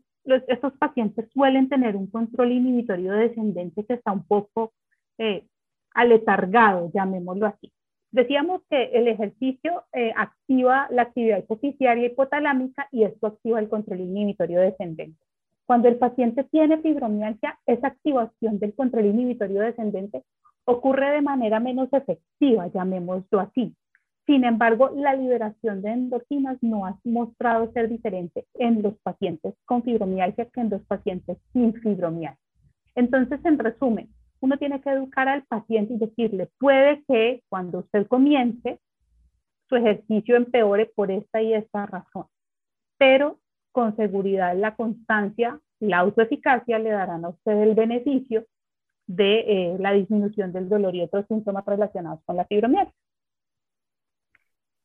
estos 0.48 0.74
pacientes 0.80 1.30
suelen 1.32 1.70
tener 1.70 1.96
un 1.96 2.08
control 2.08 2.54
inhibitorio 2.54 3.14
descendente 3.14 3.86
que 3.86 3.94
está 3.94 4.14
un 4.14 4.26
poco 4.26 4.74
eh, 5.20 5.46
aletargado, 5.94 6.90
llamémoslo 6.92 7.46
así. 7.46 7.72
Decíamos 8.18 8.64
que 8.68 8.86
el 8.94 9.08
ejercicio 9.08 9.84
eh, 9.94 10.12
activa 10.18 10.88
la 10.90 11.04
actividad 11.04 11.38
hipoficiaria 11.38 12.08
hipotalámica 12.08 12.88
y 12.92 13.04
esto 13.04 13.28
activa 13.28 13.60
el 13.60 13.70
control 13.70 14.00
inhibitorio 14.00 14.60
descendente. 14.60 15.20
Cuando 15.68 15.88
el 15.88 15.98
paciente 15.98 16.44
tiene 16.46 16.80
fibromialgia, 16.80 17.60
esa 17.68 17.90
activación 17.90 18.58
del 18.58 18.74
control 18.74 19.06
inhibitorio 19.06 19.62
descendente 19.62 20.24
ocurre 20.66 21.12
de 21.12 21.22
manera 21.22 21.60
menos 21.60 21.94
efectiva, 21.94 22.66
llamémoslo 22.74 23.40
así. 23.40 23.76
Sin 24.26 24.46
embargo, 24.46 24.90
la 24.96 25.14
liberación 25.14 25.84
de 25.84 25.92
endorfinas 25.92 26.58
no 26.64 26.88
ha 26.88 27.00
mostrado 27.04 27.72
ser 27.72 27.88
diferente 27.88 28.48
en 28.56 28.82
los 28.82 28.98
pacientes 29.04 29.54
con 29.66 29.84
fibromialgia 29.84 30.46
que 30.46 30.62
en 30.62 30.72
los 30.72 30.82
pacientes 30.88 31.38
sin 31.54 31.72
fibromialgia. 31.72 32.40
Entonces, 32.96 33.40
en 33.46 33.60
resumen, 33.60 34.10
uno 34.40 34.58
tiene 34.58 34.82
que 34.82 34.90
educar 34.90 35.28
al 35.28 35.44
paciente 35.44 35.94
y 35.94 35.98
decirle, 35.98 36.50
puede 36.58 37.04
que 37.08 37.44
cuando 37.50 37.80
usted 37.80 38.08
comience, 38.08 38.80
su 39.68 39.76
ejercicio 39.76 40.36
empeore 40.36 40.86
por 40.86 41.12
esta 41.12 41.42
y 41.42 41.54
esta 41.54 41.86
razón, 41.86 42.26
pero 42.98 43.40
con 43.72 43.96
seguridad 43.96 44.56
la 44.56 44.76
constancia, 44.76 45.60
la 45.80 46.00
autoeficacia 46.00 46.80
le 46.80 46.90
darán 46.90 47.26
a 47.26 47.30
usted 47.30 47.62
el 47.62 47.76
beneficio 47.76 48.46
de 49.08 49.40
eh, 49.40 49.78
la 49.80 49.94
disminución 49.94 50.52
del 50.52 50.70
dolor 50.70 50.96
y 50.96 51.02
otros 51.02 51.26
síntomas 51.28 51.66
relacionados 51.66 52.20
con 52.26 52.36
la 52.36 52.46
fibromialgia. 52.46 52.94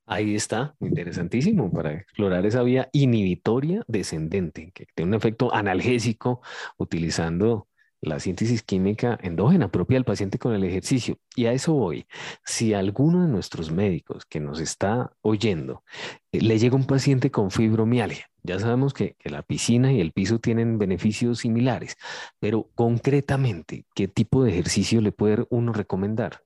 Ahí 0.05 0.35
está, 0.35 0.75
interesantísimo 0.81 1.71
para 1.73 1.95
explorar 1.95 2.45
esa 2.45 2.63
vía 2.63 2.89
inhibitoria 2.93 3.83
descendente, 3.87 4.73
que 4.75 4.87
tiene 4.95 5.11
un 5.11 5.15
efecto 5.15 5.55
analgésico 5.55 6.43
utilizando 6.77 7.69
la 8.03 8.19
síntesis 8.21 8.63
química 8.63 9.19
endógena 9.23 9.69
propia 9.69 9.97
del 9.97 10.05
paciente 10.05 10.39
con 10.39 10.55
el 10.55 10.65
ejercicio. 10.65 11.17
Y 11.37 11.47
a 11.47 11.53
eso 11.53 11.73
voy. 11.73 12.07
Si 12.45 12.75
alguno 12.75 13.23
de 13.23 13.29
nuestros 13.29 13.71
médicos 13.71 14.27
que 14.27 14.41
nos 14.41 14.61
está 14.61 15.13
oyendo 15.23 15.85
eh, 16.33 16.41
le 16.43 16.59
llega 16.59 16.77
un 16.77 16.87
paciente 16.87 17.31
con 17.31 17.51
fibromialgia, 17.51 18.27
ya 18.43 18.59
sabemos 18.59 18.93
que, 18.93 19.17
la 19.25 19.43
piscina 19.43 19.93
y 19.93 20.01
el 20.01 20.13
piso 20.13 20.41
tienen 20.41 20.79
beneficios 20.79 21.39
similares, 21.39 21.97
pero 22.41 22.69
concretamente, 22.75 23.87
¿qué 23.95 24.09
tipo 24.09 24.43
de 24.43 24.51
ejercicio 24.51 25.01
le 25.01 25.13
puede 25.13 25.47
uno 25.49 25.73
recomendar? 25.73 26.41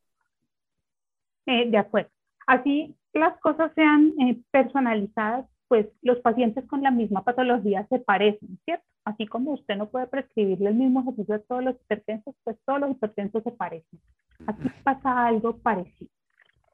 Eh, 1.46 1.70
de 1.70 1.78
acuerdo. 1.78 2.10
Así 2.46 2.94
las 3.14 3.40
cosas 3.40 3.72
sean 3.74 4.12
eh, 4.20 4.38
personalizadas, 4.50 5.46
pues 5.68 5.86
los 6.02 6.18
pacientes 6.18 6.66
con 6.66 6.82
la 6.82 6.90
misma 6.90 7.24
patología 7.24 7.86
se 7.88 7.98
parecen, 7.98 8.58
¿cierto? 8.64 8.84
Así 9.06 9.24
como 9.28 9.52
usted 9.52 9.76
no 9.76 9.88
puede 9.88 10.08
prescribirle 10.08 10.68
el 10.68 10.74
mismo 10.74 11.00
ejercicio 11.00 11.36
a 11.36 11.38
todos 11.38 11.62
los 11.62 11.76
hipertensos, 11.76 12.34
pues 12.42 12.56
todos 12.66 12.80
los 12.80 12.90
hipertensos 12.90 13.40
se 13.44 13.52
parecen. 13.52 14.00
Aquí 14.48 14.68
pasa 14.82 15.28
algo 15.28 15.56
parecido. 15.58 16.10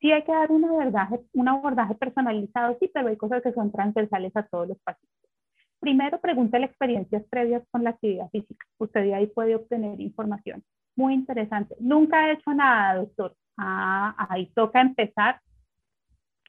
Sí 0.01 0.11
hay 0.11 0.23
que 0.25 0.33
dar 0.33 0.51
un 0.51 0.64
abordaje, 0.64 1.21
un 1.35 1.49
abordaje 1.49 1.95
personalizado, 1.95 2.79
sí, 2.81 2.90
pero 2.92 3.09
hay 3.09 3.18
cosas 3.18 3.42
que 3.42 3.53
son 3.53 3.71
transversales 3.71 4.35
a 4.35 4.45
todos 4.45 4.66
los 4.66 4.79
pacientes. 4.79 5.31
Primero, 5.79 6.18
las 6.23 6.62
experiencias 6.62 7.23
previas 7.29 7.62
con 7.71 7.85
la 7.85 7.90
actividad 7.90 8.31
física. 8.31 8.64
Usted 8.79 9.03
de 9.03 9.14
ahí 9.14 9.27
puede 9.27 9.55
obtener 9.55 10.01
información. 10.01 10.64
Muy 10.97 11.12
interesante. 11.12 11.77
Nunca 11.81 12.29
he 12.29 12.33
hecho 12.33 12.55
nada, 12.55 12.97
doctor. 12.97 13.37
Ah, 13.59 14.14
ahí 14.31 14.47
toca 14.55 14.81
empezar 14.81 15.38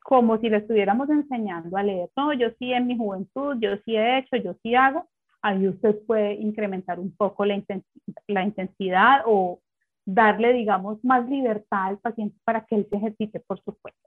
como 0.01 0.37
si 0.37 0.49
le 0.49 0.57
estuviéramos 0.57 1.09
enseñando 1.09 1.75
a 1.75 1.83
leer. 1.83 2.09
No, 2.15 2.31
yo 2.31 2.51
sí 2.57 2.71
en 2.71 2.87
mi 2.87 2.97
juventud, 2.97 3.57
yo 3.59 3.75
sí 3.83 3.97
he 3.97 4.19
hecho, 4.19 4.37
yo 4.37 4.53
sí 4.63 4.75
hago. 4.75 5.09
Ahí 5.43 5.67
usted 5.67 5.95
puede 6.07 6.33
incrementar 6.33 6.99
un 6.99 7.15
poco 7.15 7.45
la 7.45 8.43
intensidad, 8.43 9.23
o 9.25 9.59
darle, 10.05 10.53
digamos, 10.53 11.03
más 11.03 11.29
libertad 11.29 11.85
al 11.85 11.99
paciente 11.99 12.37
para 12.43 12.65
que 12.65 12.75
él 12.75 12.87
se 12.89 12.97
ejercite 12.97 13.39
por 13.41 13.61
su 13.61 13.77
cuenta. 13.79 13.99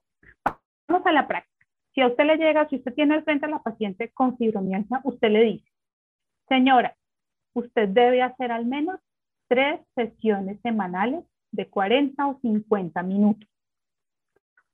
Vamos 0.88 1.06
a 1.06 1.12
la 1.12 1.28
práctica. 1.28 1.66
Si 1.94 2.00
a 2.00 2.08
usted 2.08 2.24
le 2.24 2.36
llega, 2.36 2.68
si 2.68 2.76
usted 2.76 2.94
tiene 2.94 3.14
al 3.14 3.24
frente 3.24 3.46
a 3.46 3.50
la 3.50 3.62
paciente 3.62 4.10
con 4.12 4.36
fibromialgia, 4.36 5.00
usted 5.04 5.30
le 5.30 5.42
dice, 5.44 5.70
señora, 6.48 6.96
usted 7.54 7.88
debe 7.88 8.22
hacer 8.22 8.50
al 8.50 8.66
menos 8.66 8.98
tres 9.48 9.80
sesiones 9.94 10.60
semanales 10.62 11.24
de 11.52 11.68
40 11.68 12.26
o 12.26 12.38
50 12.40 13.02
minutos. 13.02 13.48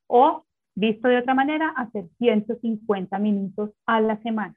O 0.06 0.44
Visto 0.74 1.08
de 1.08 1.18
otra 1.18 1.34
manera, 1.34 1.74
hacer 1.76 2.08
150 2.18 3.18
minutos 3.18 3.70
a 3.86 4.00
la 4.00 4.16
semana. 4.22 4.54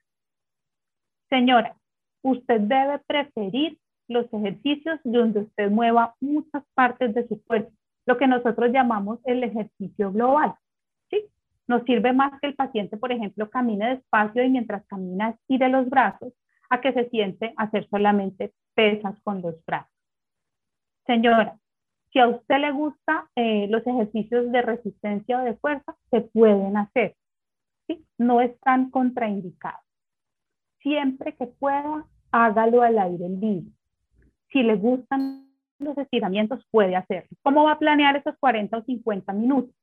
Señora, 1.29 1.75
usted 2.25 2.61
debe 2.61 2.99
preferir 3.07 3.77
los 4.07 4.31
ejercicios 4.33 4.99
donde 5.03 5.41
usted 5.41 5.69
mueva 5.69 6.15
muchas 6.19 6.63
partes 6.73 7.13
de 7.13 7.27
su 7.27 7.43
cuerpo, 7.43 7.71
lo 8.05 8.17
que 8.17 8.27
nosotros 8.27 8.71
llamamos 8.71 9.19
el 9.25 9.43
ejercicio 9.43 10.11
global. 10.11 10.55
¿sí? 11.09 11.25
Nos 11.67 11.83
sirve 11.83 12.13
más 12.13 12.39
que 12.39 12.47
el 12.47 12.55
paciente, 12.55 12.97
por 12.97 13.11
ejemplo, 13.11 13.49
camine 13.49 13.95
despacio 13.95 14.43
y 14.43 14.49
mientras 14.49 14.85
camina 14.87 15.29
estire 15.29 15.69
los 15.69 15.89
brazos 15.89 16.33
a 16.69 16.81
que 16.81 16.93
se 16.93 17.09
siente 17.09 17.53
hacer 17.57 17.87
solamente 17.89 18.53
pesas 18.73 19.19
con 19.23 19.41
los 19.41 19.63
brazos. 19.65 19.91
Señora, 21.05 21.57
si 22.11 22.19
a 22.19 22.27
usted 22.27 22.57
le 22.57 22.71
gusta 22.71 23.29
eh, 23.35 23.67
los 23.69 23.85
ejercicios 23.85 24.51
de 24.51 24.61
resistencia 24.61 25.39
o 25.39 25.43
de 25.43 25.55
fuerza, 25.55 25.95
se 26.09 26.21
pueden 26.21 26.77
hacer. 26.77 27.15
¿sí? 27.87 28.05
No 28.17 28.41
están 28.41 28.89
contraindicados. 28.89 29.81
Siempre 30.79 31.35
que 31.35 31.47
pueda, 31.47 32.05
hágalo 32.35 32.81
al 32.81 32.99
aire 32.99 33.29
libre. 33.29 33.71
Si 34.51 34.61
le 34.61 34.75
gustan 34.75 35.47
los 35.79 35.97
estiramientos, 35.97 36.65
puede 36.69 36.95
hacerlo. 36.95 37.29
¿Cómo 37.43 37.63
va 37.63 37.73
a 37.73 37.79
planear 37.79 38.17
esos 38.17 38.35
40 38.39 38.77
o 38.77 38.83
50 38.83 39.31
minutos? 39.31 39.73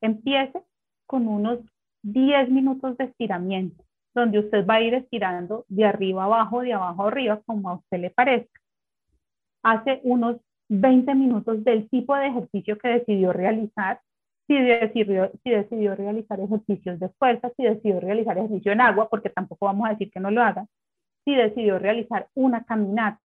Empiece 0.00 0.62
con 1.06 1.28
unos 1.28 1.58
10 2.02 2.48
minutos 2.50 2.96
de 2.96 3.04
estiramiento, 3.04 3.84
donde 4.14 4.38
usted 4.38 4.66
va 4.66 4.76
a 4.76 4.80
ir 4.80 4.94
estirando 4.94 5.66
de 5.68 5.84
arriba 5.84 6.24
abajo, 6.24 6.62
de 6.62 6.72
abajo 6.72 7.08
arriba, 7.08 7.42
como 7.44 7.68
a 7.68 7.74
usted 7.74 8.00
le 8.00 8.10
parezca. 8.10 8.60
Hace 9.62 10.00
unos 10.02 10.38
20 10.70 11.14
minutos 11.14 11.62
del 11.62 11.90
tipo 11.90 12.16
de 12.16 12.28
ejercicio 12.28 12.78
que 12.78 12.88
decidió 12.88 13.34
realizar, 13.34 14.00
si 14.46 14.58
decidió, 14.58 15.30
si 15.44 15.50
decidió 15.50 15.94
realizar 15.94 16.40
ejercicios 16.40 16.98
de 16.98 17.10
fuerza, 17.10 17.52
si 17.56 17.64
decidió 17.64 18.00
realizar 18.00 18.38
ejercicio 18.38 18.72
en 18.72 18.80
agua, 18.80 19.08
porque 19.10 19.28
tampoco 19.28 19.66
vamos 19.66 19.86
a 19.86 19.90
decir 19.90 20.10
que 20.10 20.20
no 20.20 20.30
lo 20.30 20.42
haga, 20.42 20.66
si 21.24 21.34
decidió 21.34 21.78
realizar 21.78 22.28
una 22.34 22.64
caminata, 22.64 23.20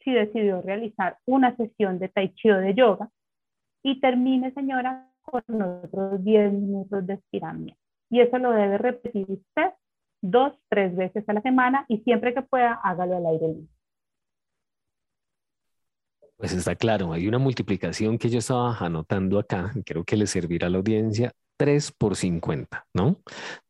si 0.00 0.12
decidió 0.12 0.62
realizar 0.62 1.18
una 1.26 1.56
sesión 1.56 1.98
de 1.98 2.08
tai 2.08 2.32
chi 2.34 2.50
o 2.50 2.58
de 2.58 2.74
yoga, 2.74 3.10
y 3.82 4.00
termine, 4.00 4.52
señora, 4.52 5.12
con 5.22 5.62
otros 5.62 6.22
10 6.24 6.52
minutos 6.52 7.06
de 7.06 7.14
estiramiento. 7.14 7.80
Y 8.10 8.20
eso 8.20 8.38
lo 8.38 8.52
debe 8.52 8.78
repetir 8.78 9.26
usted 9.28 9.72
dos, 10.22 10.54
tres 10.68 10.94
veces 10.96 11.28
a 11.28 11.32
la 11.32 11.42
semana 11.42 11.84
y 11.88 11.98
siempre 11.98 12.34
que 12.34 12.42
pueda, 12.42 12.80
hágalo 12.82 13.16
al 13.16 13.26
aire 13.26 13.48
libre. 13.48 13.68
Pues 16.36 16.52
está 16.52 16.74
claro, 16.74 17.12
hay 17.12 17.26
una 17.28 17.38
multiplicación 17.38 18.18
que 18.18 18.28
yo 18.28 18.38
estaba 18.38 18.76
anotando 18.78 19.38
acá, 19.38 19.72
creo 19.86 20.04
que 20.04 20.16
le 20.16 20.26
servirá 20.26 20.66
a 20.66 20.70
la 20.70 20.78
audiencia, 20.78 21.32
3 21.56 21.92
por 21.92 22.14
50, 22.14 22.86
¿no? 22.92 23.16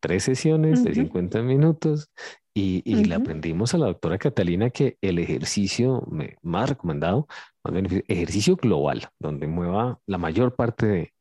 Tres 0.01 0.25
sesiones 0.25 0.83
de 0.83 0.95
50 0.95 1.43
minutos 1.43 2.11
y, 2.59 3.05
le 3.05 3.15
aprendimos 3.15 3.75
a 3.75 3.79
la 3.79 3.85
doctora 3.85 4.17
Catalina 4.17 4.71
que 4.71 4.97
el 5.03 5.19
ejercicio 5.19 6.09
más 6.41 6.71
recomendado, 6.71 7.29
más 7.63 7.75
ejercicio 8.09 8.57
global, 8.57 9.11
donde 9.19 9.47
mueva 9.47 10.01
la 10.07 10.17
mayor 10.17 10.55
parte 10.55 11.13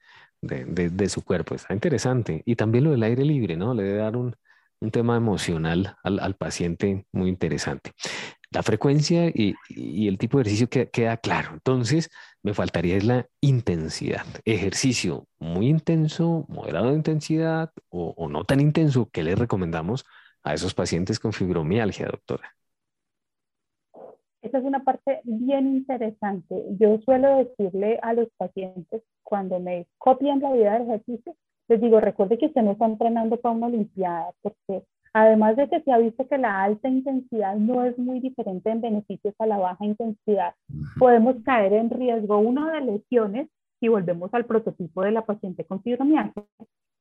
de, 0.41 1.09
su 1.09 1.25
cuerpo. 1.25 1.53
Está 1.53 1.73
interesante. 1.73 2.41
Y 2.45 2.55
también 2.55 2.85
lo 2.85 2.91
del 2.91 3.03
aire 3.03 3.25
libre, 3.25 3.57
¿no? 3.57 3.73
Le 3.73 3.83
debe 3.83 3.97
dar 3.97 4.15
un, 4.15 4.37
tema 4.93 5.17
emocional 5.17 5.97
al, 6.03 6.35
paciente 6.35 7.05
muy 7.11 7.27
interesante. 7.27 7.91
La 8.51 8.63
frecuencia 8.63 9.27
y, 9.27 9.55
el 10.07 10.17
tipo 10.17 10.37
de 10.37 10.43
ejercicio 10.43 10.69
que, 10.69 10.89
queda 10.89 11.17
claro. 11.17 11.49
Entonces, 11.51 12.11
me 12.43 12.53
faltaría 12.53 12.95
es 12.95 13.03
la 13.03 13.27
intensidad. 13.41 14.25
Ejercicio 14.45 15.27
muy 15.37 15.67
intenso, 15.67 16.45
moderado 16.47 16.91
de 16.91 16.95
intensidad 16.95 17.73
o, 17.89 18.13
o 18.15 18.29
no 18.29 18.45
tan 18.45 18.61
intenso, 18.61 19.09
¿qué 19.11 19.23
le 19.23 19.35
recomendamos 19.35 20.05
a 20.45 20.53
esos 20.53 20.73
pacientes 20.73 21.19
con 21.19 21.33
fibromialgia, 21.33 22.05
doctora? 22.05 22.55
Esa 24.43 24.59
es 24.59 24.63
una 24.63 24.83
parte 24.83 25.21
bien 25.23 25.65
interesante. 25.67 26.63
Yo 26.79 26.99
suelo 26.99 27.37
decirle 27.37 27.99
a 28.03 28.13
los 28.13 28.29
pacientes 28.37 29.01
cuando 29.23 29.59
me 29.59 29.87
copian 29.97 30.39
la 30.39 30.53
vida 30.53 30.73
del 30.73 30.83
ejercicio, 30.83 31.35
les 31.67 31.81
digo, 31.81 31.99
recuerde 31.99 32.37
que 32.37 32.45
usted 32.45 32.61
no 32.61 32.73
está 32.73 32.85
entrenando 32.85 33.37
para 33.37 33.55
una 33.55 33.65
olimpiada, 33.65 34.31
porque 34.43 34.83
además 35.13 35.55
de 35.55 35.67
que 35.67 35.81
se 35.81 35.91
ha 35.91 35.97
visto 35.97 36.27
que 36.27 36.37
la 36.37 36.61
alta 36.61 36.89
intensidad 36.89 37.55
no 37.55 37.83
es 37.83 37.97
muy 37.97 38.19
diferente 38.19 38.69
en 38.69 38.81
beneficios 38.81 39.33
a 39.39 39.47
la 39.47 39.57
baja 39.57 39.83
intensidad, 39.83 40.53
podemos 40.99 41.37
caer 41.43 41.73
en 41.73 41.89
riesgo, 41.89 42.37
uno, 42.37 42.67
de 42.67 42.81
lesiones, 42.81 43.49
si 43.79 43.87
volvemos 43.87 44.31
al 44.35 44.45
prototipo 44.45 45.01
de 45.01 45.11
la 45.11 45.25
paciente 45.25 45.65
con 45.65 45.81
fibromialgia, 45.81 46.43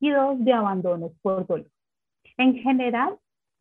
y 0.00 0.10
dos, 0.10 0.42
de 0.42 0.52
abandonos 0.54 1.12
por 1.20 1.46
dolor. 1.46 1.68
En 2.38 2.54
general, 2.54 3.18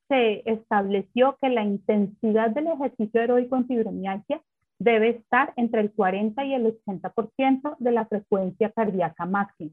se 0.07 0.43
estableció 0.45 1.37
que 1.41 1.49
la 1.49 1.63
intensidad 1.63 2.51
del 2.51 2.67
ejercicio 2.67 3.21
heroico 3.21 3.55
en 3.55 3.67
fibromialgia 3.67 4.41
debe 4.79 5.09
estar 5.09 5.53
entre 5.55 5.81
el 5.81 5.91
40 5.91 6.43
y 6.45 6.53
el 6.53 6.65
80% 6.65 7.77
de 7.79 7.91
la 7.91 8.05
frecuencia 8.05 8.69
cardíaca 8.71 9.25
máxima. 9.25 9.71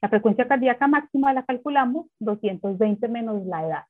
La 0.00 0.08
frecuencia 0.08 0.46
cardíaca 0.46 0.86
máxima 0.86 1.32
la 1.32 1.44
calculamos 1.44 2.06
220 2.20 3.08
menos 3.08 3.44
la 3.46 3.66
edad. 3.66 3.84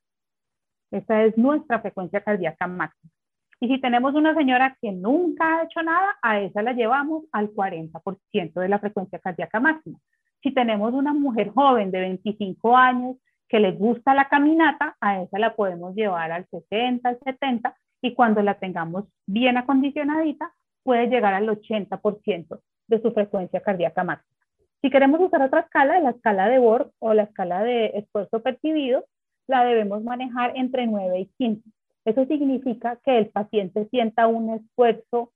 Esa 0.91 1.23
es 1.23 1.37
nuestra 1.37 1.79
frecuencia 1.79 2.21
cardíaca 2.21 2.67
máxima. 2.67 3.11
Y 3.59 3.67
si 3.67 3.81
tenemos 3.81 4.13
una 4.13 4.35
señora 4.35 4.77
que 4.81 4.91
nunca 4.91 5.59
ha 5.59 5.63
hecho 5.63 5.81
nada, 5.81 6.15
a 6.21 6.39
esa 6.39 6.61
la 6.61 6.73
llevamos 6.73 7.23
al 7.31 7.49
40% 7.49 8.53
de 8.53 8.69
la 8.69 8.79
frecuencia 8.79 9.19
cardíaca 9.19 9.59
máxima. 9.59 9.99
Si 10.43 10.53
tenemos 10.53 10.93
una 10.93 11.13
mujer 11.13 11.49
joven 11.49 11.91
de 11.91 12.01
25 12.01 12.77
años 12.77 13.17
que 13.47 13.59
le 13.59 13.71
gusta 13.71 14.13
la 14.13 14.27
caminata, 14.27 14.97
a 14.99 15.21
esa 15.21 15.39
la 15.39 15.55
podemos 15.55 15.95
llevar 15.95 16.31
al 16.31 16.47
60, 16.49 17.07
al 17.07 17.19
70 17.23 17.75
y 18.01 18.13
cuando 18.13 18.41
la 18.41 18.55
tengamos 18.55 19.05
bien 19.25 19.57
acondicionadita, 19.57 20.53
puede 20.83 21.07
llegar 21.07 21.33
al 21.33 21.47
80% 21.47 22.59
de 22.87 23.01
su 23.01 23.11
frecuencia 23.11 23.61
cardíaca 23.61 24.03
máxima. 24.03 24.37
Si 24.81 24.89
queremos 24.89 25.19
usar 25.19 25.41
otra 25.41 25.61
escala, 25.61 25.99
la 25.99 26.11
escala 26.11 26.47
de 26.47 26.59
Borg 26.59 26.91
o 26.99 27.13
la 27.13 27.23
escala 27.23 27.63
de 27.63 27.87
esfuerzo 27.95 28.41
percibido, 28.41 29.05
la 29.47 29.63
debemos 29.65 30.03
manejar 30.03 30.53
entre 30.55 30.85
9 30.85 31.19
y 31.19 31.25
15. 31.37 31.69
Eso 32.05 32.25
significa 32.25 32.97
que 33.03 33.17
el 33.17 33.27
paciente 33.27 33.87
sienta 33.89 34.27
un 34.27 34.51
esfuerzo 34.51 35.31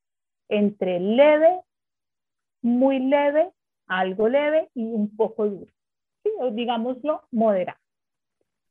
entre 0.47 0.99
leve, 0.99 1.61
muy 2.61 2.99
leve, 2.99 3.51
algo 3.87 4.29
leve 4.29 4.69
y 4.75 4.85
un 4.85 5.15
poco 5.15 5.47
duro. 5.49 5.71
Digámoslo 6.53 7.23
moderado. 7.31 7.80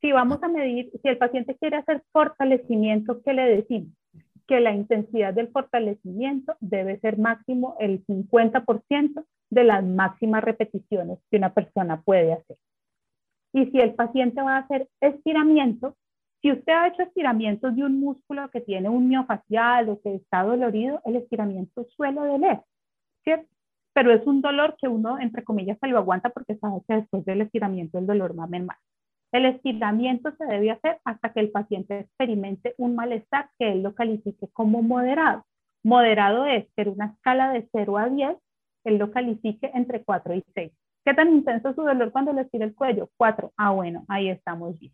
Si 0.01 0.11
vamos 0.11 0.41
a 0.41 0.47
medir, 0.47 0.91
si 1.01 1.07
el 1.07 1.17
paciente 1.17 1.55
quiere 1.55 1.77
hacer 1.77 2.03
fortalecimiento, 2.11 3.21
¿qué 3.21 3.33
le 3.33 3.43
decimos? 3.43 3.93
Que 4.47 4.59
la 4.59 4.73
intensidad 4.73 5.33
del 5.33 5.49
fortalecimiento 5.49 6.55
debe 6.59 6.99
ser 6.99 7.19
máximo 7.19 7.75
el 7.79 8.03
50% 8.05 9.25
de 9.51 9.63
las 9.63 9.83
máximas 9.85 10.43
repeticiones 10.43 11.19
que 11.29 11.37
una 11.37 11.53
persona 11.53 12.01
puede 12.01 12.33
hacer. 12.33 12.57
Y 13.53 13.67
si 13.67 13.79
el 13.79 13.93
paciente 13.93 14.41
va 14.41 14.55
a 14.55 14.59
hacer 14.61 14.87
estiramiento, 15.01 15.95
si 16.41 16.51
usted 16.51 16.73
ha 16.73 16.87
hecho 16.87 17.03
estiramientos 17.03 17.75
de 17.75 17.83
un 17.83 17.99
músculo 17.99 18.49
que 18.49 18.61
tiene 18.61 18.89
un 18.89 19.07
miofacial 19.07 19.89
o 19.89 20.01
que 20.01 20.15
está 20.15 20.41
dolorido, 20.43 21.01
el 21.05 21.17
estiramiento 21.17 21.85
suele 21.95 22.19
doler, 22.19 22.61
¿cierto? 23.23 23.47
Pero 23.93 24.11
es 24.13 24.25
un 24.25 24.41
dolor 24.41 24.75
que 24.81 24.87
uno, 24.87 25.19
entre 25.19 25.43
comillas, 25.43 25.77
se 25.79 25.87
lo 25.87 25.99
aguanta 25.99 26.29
porque 26.29 26.55
sabe 26.55 26.81
que 26.87 26.95
después 26.95 27.25
del 27.25 27.41
estiramiento 27.41 27.99
el 27.99 28.07
dolor 28.07 28.37
va 28.39 28.45
a 28.45 28.47
menor. 28.47 28.75
El 29.31 29.45
estiramiento 29.45 30.31
se 30.37 30.45
debe 30.45 30.71
hacer 30.71 30.99
hasta 31.05 31.31
que 31.31 31.39
el 31.39 31.51
paciente 31.51 31.99
experimente 31.99 32.75
un 32.77 32.95
malestar 32.95 33.49
que 33.57 33.71
él 33.71 33.81
lo 33.81 33.95
califique 33.95 34.47
como 34.53 34.81
moderado. 34.81 35.45
Moderado 35.83 36.45
es 36.45 36.67
que 36.75 36.83
en 36.83 36.89
una 36.89 37.05
escala 37.07 37.51
de 37.53 37.67
0 37.71 37.97
a 37.97 38.09
10, 38.09 38.37
él 38.83 38.97
lo 38.97 39.11
califique 39.11 39.71
entre 39.73 40.03
4 40.03 40.35
y 40.35 40.43
6. 40.53 40.71
¿Qué 41.05 41.13
tan 41.13 41.29
intenso 41.29 41.69
es 41.69 41.75
su 41.75 41.81
dolor 41.81 42.11
cuando 42.11 42.33
le 42.33 42.41
estira 42.41 42.65
el 42.65 42.75
cuello? 42.75 43.09
4. 43.17 43.53
Ah, 43.57 43.71
bueno, 43.71 44.05
ahí 44.07 44.29
estamos 44.29 44.77
bien. 44.77 44.93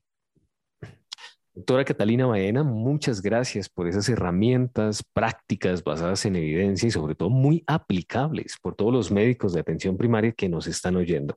Doctora 1.57 1.85
Catalina 1.85 2.27
Baena, 2.27 2.63
muchas 2.63 3.19
gracias 3.19 3.67
por 3.67 3.87
esas 3.87 4.07
herramientas 4.09 5.01
prácticas 5.01 5.83
basadas 5.83 6.23
en 6.27 6.35
evidencia 6.35 6.85
y 6.85 6.91
sobre 6.91 7.15
todo 7.15 7.31
muy 7.31 7.63
aplicables 7.65 8.57
por 8.61 8.75
todos 8.75 8.93
los 8.93 9.09
médicos 9.09 9.53
de 9.53 9.61
atención 9.61 9.97
primaria 9.97 10.33
que 10.33 10.49
nos 10.49 10.67
están 10.67 10.97
oyendo. 10.97 11.35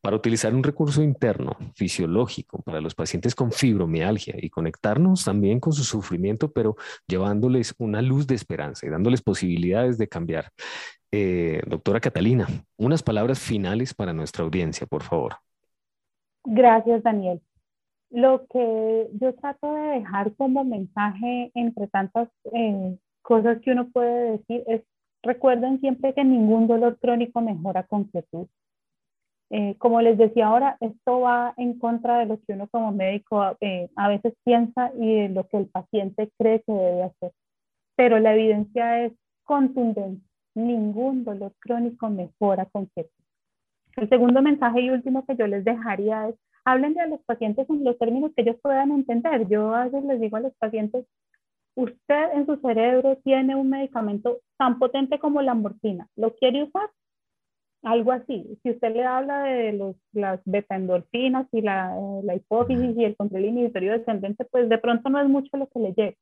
Para 0.00 0.16
utilizar 0.16 0.56
un 0.56 0.64
recurso 0.64 1.04
interno, 1.04 1.56
fisiológico, 1.76 2.60
para 2.62 2.80
los 2.80 2.96
pacientes 2.96 3.36
con 3.36 3.52
fibromialgia 3.52 4.34
y 4.38 4.50
conectarnos 4.50 5.24
también 5.24 5.60
con 5.60 5.72
su 5.72 5.84
sufrimiento, 5.84 6.50
pero 6.50 6.74
llevándoles 7.06 7.72
una 7.78 8.02
luz 8.02 8.26
de 8.26 8.34
esperanza 8.34 8.86
y 8.86 8.90
dándoles 8.90 9.22
posibilidades 9.22 9.98
de 9.98 10.08
cambiar. 10.08 10.50
Eh, 11.12 11.62
doctora 11.64 12.00
Catalina, 12.00 12.48
unas 12.76 13.04
palabras 13.04 13.38
finales 13.38 13.94
para 13.94 14.12
nuestra 14.12 14.42
audiencia, 14.42 14.88
por 14.88 15.04
favor. 15.04 15.36
Gracias, 16.44 17.04
Daniel. 17.04 17.40
Lo 18.10 18.46
que 18.46 19.08
yo 19.20 19.34
trato 19.34 19.74
de 19.74 20.00
dejar 20.00 20.34
como 20.34 20.64
mensaje 20.64 21.50
entre 21.54 21.86
tantas 21.86 22.28
eh, 22.52 22.96
cosas 23.22 23.60
que 23.60 23.72
uno 23.72 23.88
puede 23.88 24.38
decir 24.38 24.64
es, 24.66 24.82
recuerden 25.22 25.80
siempre 25.80 26.12
que 26.14 26.24
ningún 26.24 26.66
dolor 26.66 26.98
crónico 26.98 27.40
mejora 27.40 27.84
con 27.84 28.04
quietud. 28.04 28.48
Eh, 29.52 29.74
como 29.78 30.00
les 30.00 30.16
decía 30.16 30.46
ahora, 30.46 30.76
esto 30.80 31.20
va 31.20 31.54
en 31.56 31.78
contra 31.78 32.18
de 32.18 32.26
lo 32.26 32.40
que 32.40 32.52
uno 32.52 32.68
como 32.68 32.92
médico 32.92 33.56
eh, 33.60 33.90
a 33.96 34.08
veces 34.08 34.34
piensa 34.44 34.92
y 34.94 35.22
de 35.22 35.28
lo 35.28 35.48
que 35.48 35.56
el 35.56 35.66
paciente 35.66 36.30
cree 36.38 36.62
que 36.62 36.72
debe 36.72 37.02
hacer. 37.02 37.32
Pero 37.96 38.18
la 38.20 38.34
evidencia 38.34 39.04
es 39.04 39.12
contundente. 39.44 40.24
Ningún 40.54 41.24
dolor 41.24 41.52
crónico 41.60 42.08
mejora 42.08 42.66
con 42.66 42.86
quietud. 42.86 43.10
El 43.96 44.08
segundo 44.08 44.40
mensaje 44.40 44.80
y 44.82 44.90
último 44.90 45.24
que 45.26 45.36
yo 45.36 45.46
les 45.48 45.64
dejaría 45.64 46.28
es, 46.28 46.36
háblenle 46.64 47.00
a 47.00 47.06
los 47.06 47.20
pacientes 47.22 47.68
en 47.70 47.84
los 47.84 47.98
términos 47.98 48.32
que 48.34 48.42
ellos 48.42 48.56
puedan 48.62 48.90
entender. 48.92 49.48
Yo 49.48 49.74
a 49.74 49.84
veces 49.84 50.04
les 50.04 50.20
digo 50.20 50.36
a 50.36 50.40
los 50.40 50.54
pacientes, 50.54 51.06
usted 51.74 52.32
en 52.34 52.46
su 52.46 52.56
cerebro 52.56 53.16
tiene 53.24 53.56
un 53.56 53.70
medicamento 53.70 54.40
tan 54.58 54.78
potente 54.78 55.18
como 55.18 55.42
la 55.42 55.54
morfina, 55.54 56.08
¿lo 56.16 56.34
quiere 56.34 56.64
usar? 56.64 56.90
Algo 57.82 58.12
así. 58.12 58.58
Si 58.62 58.70
usted 58.70 58.94
le 58.94 59.04
habla 59.04 59.44
de 59.44 59.72
los, 59.72 59.96
las 60.12 60.40
beta-endorfinas 60.44 61.46
y 61.52 61.62
la, 61.62 61.96
eh, 61.96 62.20
la, 62.24 62.34
hipófisis 62.34 62.94
y 62.96 63.04
el 63.04 63.16
control 63.16 63.46
inhibitorio 63.46 63.92
descendente, 63.92 64.44
pues 64.44 64.68
de 64.68 64.76
pronto 64.78 65.08
no 65.08 65.18
es 65.18 65.28
mucho 65.28 65.56
lo 65.56 65.66
que 65.68 65.78
le 65.78 65.94
llega. 65.94 66.16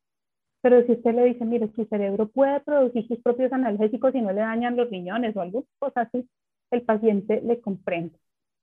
Pero 0.63 0.85
si 0.87 0.93
usted 0.93 1.15
le 1.15 1.25
dice, 1.25 1.45
mire, 1.45 1.69
su 1.75 1.85
cerebro 1.87 2.29
puede 2.29 2.61
producir 2.61 3.07
sus 3.09 3.19
propios 3.21 3.53
analgésicos 3.53 4.15
y 4.15 4.21
no 4.21 4.33
le 4.33 4.41
dañan 4.41 4.77
los 4.77 4.91
riñones 4.91 5.37
o 5.37 5.41
algo, 5.41 5.65
pues 5.81 5.93
así, 5.97 6.29
el 6.71 6.83
paciente 6.83 7.41
le 7.43 7.61
comprende. 7.61 8.17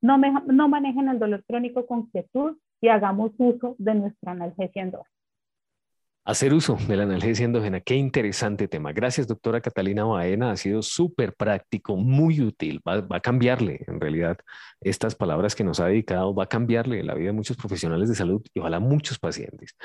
No, 0.06 0.68
manejen 0.68 1.10
el 1.10 1.18
dolor 1.18 1.44
crónico 1.48 1.88
con 1.88 2.06
quietud 2.08 2.58
y 2.80 2.90
hagamos 2.90 3.32
uso 3.38 3.76
de 3.80 3.96
nuestra 3.96 4.34
analgesia 4.34 4.84
endógena. 4.84 5.10
Hacer 6.24 6.54
uso 6.56 6.78
de 6.88 6.96
la 6.96 7.04
analgesia 7.04 7.46
endógena, 7.46 7.82
qué 7.82 7.96
interesante 7.96 8.68
tema. 8.68 8.94
Gracias, 8.94 9.28
doctora 9.28 9.62
Catalina 9.62 10.06
Baena. 10.06 10.52
Ha 10.52 10.58
sido 10.58 10.82
súper 10.82 11.36
práctico, 11.36 11.96
muy 11.96 12.42
útil. 12.42 12.82
Va, 12.88 13.02
va, 13.02 13.18
a 13.18 13.20
cambiarle, 13.20 13.84
en 13.88 14.00
realidad, 14.00 14.38
estas 14.82 15.16
palabras 15.16 15.56
que 15.56 15.64
nos 15.64 15.80
ha 15.80 15.86
dedicado, 15.86 16.34
va 16.34 16.46
a 16.46 16.50
cambiarle 16.50 17.04
la 17.04 17.14
vida 17.14 17.28
de 17.28 17.34
muchos 17.34 17.58
profesionales 17.58 18.10
de 18.10 18.16
salud 18.16 18.44
y 18.56 18.60
ojalá 18.60 18.80
muchos 18.80 19.20
pacientes. 19.20 19.76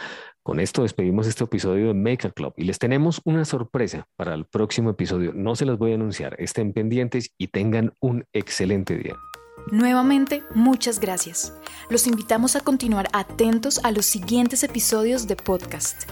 Con 0.42 0.60
esto 0.60 0.82
despedimos 0.82 1.26
este 1.26 1.44
episodio 1.44 1.88
de 1.88 1.94
Maker 1.94 2.34
Club 2.34 2.54
y 2.56 2.64
les 2.64 2.78
tenemos 2.78 3.20
una 3.24 3.46
sorpresa 3.46 4.06
para 4.16 4.34
el 4.34 4.46
próximo 4.46 4.90
episodio. 4.90 5.32
No 5.34 5.56
se 5.56 5.66
las 5.66 5.78
voy 5.78 5.92
a 5.92 5.96
anunciar. 5.96 6.36
Estén 6.38 6.72
pendientes 6.74 7.34
y 7.38 7.48
tengan 7.48 7.92
un 8.00 8.24
excelente 8.32 8.96
día. 8.96 9.16
Nuevamente, 9.66 10.42
muchas 10.54 10.98
gracias. 11.00 11.52
Los 11.88 12.06
invitamos 12.06 12.56
a 12.56 12.60
continuar 12.60 13.08
atentos 13.12 13.80
a 13.84 13.90
los 13.90 14.06
siguientes 14.06 14.62
episodios 14.62 15.26
de 15.26 15.36
podcast. 15.36 16.10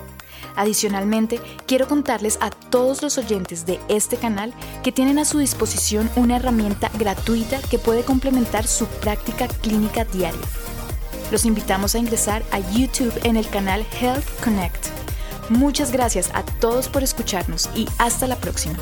Adicionalmente, 0.57 1.41
quiero 1.67 1.87
contarles 1.87 2.39
a 2.41 2.51
todos 2.51 3.03
los 3.03 3.19
oyentes 3.19 3.65
de 3.65 3.81
este 3.89 4.17
canal 4.17 4.53
que 4.83 4.93
tienen 4.93 5.19
a 5.19 5.25
su 5.25 5.39
disposición 5.39 6.11
una 6.17 6.37
herramienta 6.37 6.91
gratuita 6.99 7.61
que 7.63 7.79
puede 7.79 8.03
complementar 8.03 8.67
su 8.67 8.87
práctica 8.87 9.49
clínica 9.49 10.05
diaria. 10.05 10.41
Los 11.31 11.45
invitamos 11.45 11.95
a 11.95 11.99
ingresar 11.99 12.43
a 12.51 12.59
YouTube 12.73 13.13
en 13.25 13.37
el 13.37 13.49
canal 13.49 13.87
Health 14.01 14.25
Connect. 14.43 14.87
Muchas 15.49 15.93
gracias 15.93 16.31
a 16.35 16.43
todos 16.43 16.89
por 16.89 17.03
escucharnos 17.03 17.69
y 17.75 17.87
hasta 17.99 18.27
la 18.27 18.37
próxima. 18.37 18.79